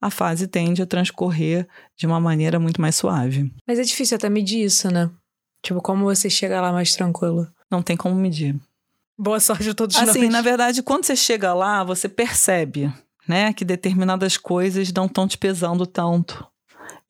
a 0.00 0.10
fase 0.10 0.48
tende 0.48 0.82
a 0.82 0.86
transcorrer 0.86 1.68
de 1.96 2.06
uma 2.06 2.18
maneira 2.18 2.58
muito 2.58 2.80
mais 2.80 2.96
suave. 2.96 3.52
Mas 3.66 3.78
é 3.78 3.82
difícil 3.82 4.16
até 4.16 4.28
medir 4.28 4.64
isso, 4.64 4.90
né? 4.90 5.10
Tipo, 5.62 5.82
como 5.82 6.04
você 6.04 6.30
chega 6.30 6.60
lá 6.60 6.72
mais 6.72 6.94
tranquilo? 6.94 7.46
Não 7.70 7.82
tem 7.82 7.96
como 7.96 8.14
medir. 8.14 8.58
Boa 9.22 9.38
sorte 9.38 9.68
a 9.68 9.74
todos 9.74 9.96
assim, 9.96 10.06
nós. 10.06 10.16
Assim, 10.16 10.28
na 10.30 10.40
verdade, 10.40 10.82
quando 10.82 11.04
você 11.04 11.14
chega 11.14 11.52
lá, 11.52 11.84
você 11.84 12.08
percebe, 12.08 12.90
né, 13.28 13.52
que 13.52 13.66
determinadas 13.66 14.38
coisas 14.38 14.90
não 14.90 15.04
estão 15.04 15.28
te 15.28 15.36
pesando 15.36 15.86
tanto 15.86 16.42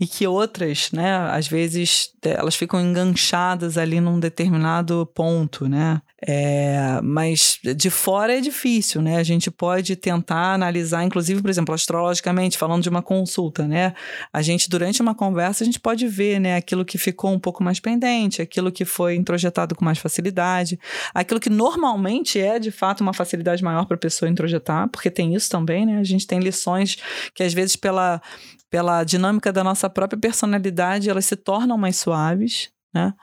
e 0.00 0.06
que 0.06 0.26
outras, 0.26 0.90
né, 0.92 1.14
às 1.30 1.46
vezes 1.46 2.10
elas 2.22 2.56
ficam 2.56 2.80
enganchadas 2.80 3.76
ali 3.76 4.00
num 4.00 4.18
determinado 4.18 5.04
ponto, 5.14 5.68
né? 5.68 6.00
É, 6.26 7.00
mas 7.02 7.58
de 7.76 7.88
fora 7.90 8.36
é 8.36 8.40
difícil, 8.40 9.00
né? 9.02 9.16
A 9.16 9.22
gente 9.22 9.50
pode 9.50 9.96
tentar 9.96 10.54
analisar, 10.54 11.04
inclusive, 11.04 11.40
por 11.40 11.50
exemplo, 11.50 11.74
astrologicamente, 11.74 12.56
falando 12.56 12.82
de 12.82 12.88
uma 12.88 13.02
consulta, 13.02 13.66
né? 13.66 13.94
A 14.32 14.40
gente, 14.40 14.70
durante 14.70 15.02
uma 15.02 15.14
conversa, 15.14 15.64
a 15.64 15.66
gente 15.66 15.80
pode 15.80 16.06
ver, 16.06 16.38
né, 16.38 16.56
aquilo 16.56 16.84
que 16.84 16.96
ficou 16.96 17.30
um 17.30 17.38
pouco 17.38 17.62
mais 17.62 17.78
pendente, 17.78 18.40
aquilo 18.40 18.72
que 18.72 18.86
foi 18.86 19.16
introjetado 19.16 19.74
com 19.74 19.84
mais 19.84 19.98
facilidade, 19.98 20.78
aquilo 21.14 21.40
que 21.40 21.50
normalmente 21.50 22.40
é, 22.40 22.58
de 22.58 22.70
fato, 22.70 23.02
uma 23.02 23.12
facilidade 23.12 23.62
maior 23.62 23.84
para 23.84 23.96
a 23.96 24.00
pessoa 24.00 24.30
introjetar, 24.30 24.88
porque 24.88 25.10
tem 25.10 25.34
isso 25.34 25.50
também, 25.50 25.84
né? 25.84 25.98
A 25.98 26.04
gente 26.04 26.26
tem 26.26 26.38
lições 26.38 26.96
que, 27.34 27.42
às 27.42 27.52
vezes, 27.52 27.76
pela, 27.76 28.20
pela 28.70 29.02
dinâmica 29.04 29.52
da 29.52 29.64
nossa 29.64 29.90
própria 29.90 30.18
personalidade, 30.18 31.10
elas 31.10 31.26
se 31.26 31.36
tornam 31.36 31.76
mais 31.76 31.96
suaves, 31.96 32.70
né? 32.92 33.14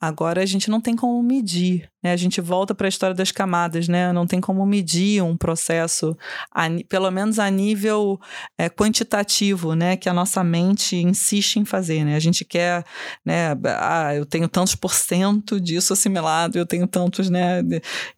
Agora 0.00 0.42
a 0.42 0.46
gente 0.46 0.68
não 0.68 0.80
tem 0.80 0.96
como 0.96 1.22
medir, 1.22 1.88
né? 2.02 2.12
A 2.12 2.16
gente 2.16 2.40
volta 2.40 2.74
para 2.74 2.88
a 2.88 2.88
história 2.88 3.14
das 3.14 3.30
camadas, 3.30 3.86
né? 3.86 4.12
Não 4.12 4.26
tem 4.26 4.40
como 4.40 4.66
medir 4.66 5.22
um 5.22 5.36
processo, 5.36 6.16
a, 6.52 6.64
pelo 6.88 7.08
menos 7.10 7.38
a 7.38 7.48
nível 7.48 8.18
é, 8.58 8.68
quantitativo, 8.68 9.74
né? 9.74 9.96
Que 9.96 10.08
a 10.08 10.12
nossa 10.12 10.42
mente 10.42 10.96
insiste 10.96 11.56
em 11.56 11.64
fazer, 11.64 12.04
né? 12.04 12.16
A 12.16 12.20
gente 12.20 12.44
quer, 12.44 12.84
né? 13.24 13.56
Ah, 13.78 14.12
eu 14.12 14.26
tenho 14.26 14.48
tantos 14.48 14.74
por 14.74 14.92
cento 14.92 15.60
disso 15.60 15.92
assimilado, 15.92 16.58
eu 16.58 16.66
tenho 16.66 16.88
tantos, 16.88 17.30
né? 17.30 17.62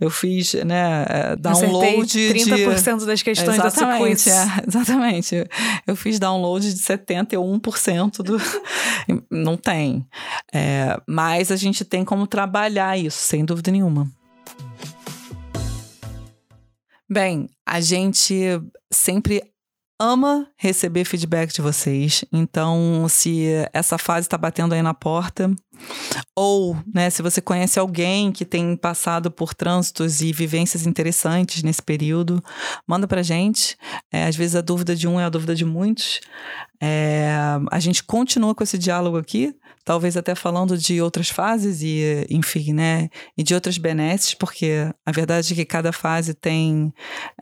Eu 0.01 0.09
fiz, 0.09 0.55
né? 0.55 1.05
É, 1.07 1.37
download 1.37 2.07
de 2.07 2.33
30% 2.33 3.01
de... 3.01 3.07
das 3.07 3.21
questões 3.21 3.59
exatamente, 3.59 4.31
da 4.31 4.35
é, 4.35 4.65
exatamente. 4.67 5.47
Eu 5.87 5.95
fiz 5.95 6.19
download 6.19 6.73
de 6.73 6.81
71% 6.81 8.23
do... 8.23 8.39
não 9.31 9.59
tem. 9.59 10.07
Mas 11.07 11.51
a 11.51 11.57
gente 11.57 11.85
tem 11.85 12.05
como 12.05 12.27
trabalhar 12.27 12.99
isso, 12.99 13.19
sem 13.19 13.45
dúvida 13.45 13.71
nenhuma. 13.71 14.11
Bem, 17.09 17.49
a 17.67 17.81
gente 17.81 18.35
sempre 18.93 19.43
ama 20.01 20.49
receber 20.57 21.05
feedback 21.05 21.53
de 21.53 21.63
vocês. 21.63 22.25
Então, 22.33 23.07
se 23.09 23.47
essa 23.73 23.97
fase 23.97 24.27
está 24.27 24.37
batendo 24.37 24.75
aí 24.75 24.83
na 24.83 24.93
porta, 24.93 25.51
ou, 26.37 26.77
né, 26.93 27.11
se 27.11 27.23
você 27.23 27.41
conhece 27.41 27.79
alguém 27.79 28.33
que 28.33 28.45
tem 28.45 28.77
passado 28.77 29.31
por 29.31 29.55
trânsitos 29.55 30.21
e 30.21 30.33
vivências 30.33 30.87
interessantes 30.87 31.63
nesse 31.63 31.83
período, 31.83 32.43
manda 32.87 33.07
pra 33.07 33.23
gente. 33.23 33.77
É, 34.13 34.25
às 34.25 34.37
vezes 34.37 34.57
a 34.57 34.61
dúvida 34.61 34.97
de 34.97 35.07
um 35.07 35.21
é 35.21 35.25
a 35.25 35.31
dúvida 35.31 35.55
de 35.55 35.65
muitos. 35.65 36.21
É, 36.83 37.37
a 37.71 37.81
gente 37.81 38.03
continua 38.03 38.55
com 38.55 38.65
esse 38.65 38.77
diálogo 38.77 39.17
aqui 39.17 39.55
talvez 39.85 40.17
até 40.17 40.35
falando 40.35 40.77
de 40.79 41.01
outras 41.01 41.29
fases 41.29 41.83
e, 41.83 42.27
enfim, 42.31 42.73
né, 42.73 43.09
e 43.37 43.43
de 43.43 43.55
outras 43.55 43.79
benesses, 43.79 44.35
porque 44.35 44.91
a 45.05 45.13
verdade 45.13 45.53
é 45.53 45.57
que 45.57 45.65
cada 45.65 45.93
fase 45.93 46.35
tem 46.35 46.93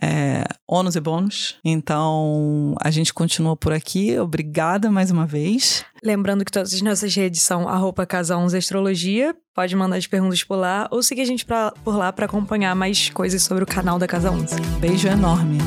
é, 0.03 0.45
ônus 0.67 0.97
e 0.97 1.01
bônus. 1.01 1.57
Então, 1.65 2.75
a 2.81 2.91
gente 2.91 3.15
continua 3.15 3.57
por 3.57 3.73
aqui. 3.73 4.19
Obrigada 4.19 4.91
mais 4.91 5.11
uma 5.11 5.27
vez. 5.27 5.85
Lembrando 6.05 6.45
que 6.45 6.51
todas 6.51 6.75
as 6.75 6.83
nossas 6.83 7.15
redes 7.15 7.43
são 7.43 7.69
arroba 7.69 8.05
casa 8.05 8.37
11 8.37 8.57
astrologia. 8.57 9.37
Pode 9.55 9.77
mandar 9.77 9.97
as 9.97 10.07
perguntas 10.07 10.43
por 10.43 10.57
lá 10.57 10.89
ou 10.91 11.03
seguir 11.03 11.23
a 11.23 11.27
gente 11.27 11.45
pra, 11.45 11.73
por 11.85 11.97
lá 11.97 12.13
para 12.13 12.27
acompanhar 12.27 12.75
mais 12.75 13.11
coisas 13.11 13.43
sobre 13.43 13.63
o 13.63 13.67
canal 13.67 13.99
da 13.99 14.09
Casa 14.09 14.31
11. 14.31 14.61
Beijo 14.81 15.09
enorme. 15.09 15.59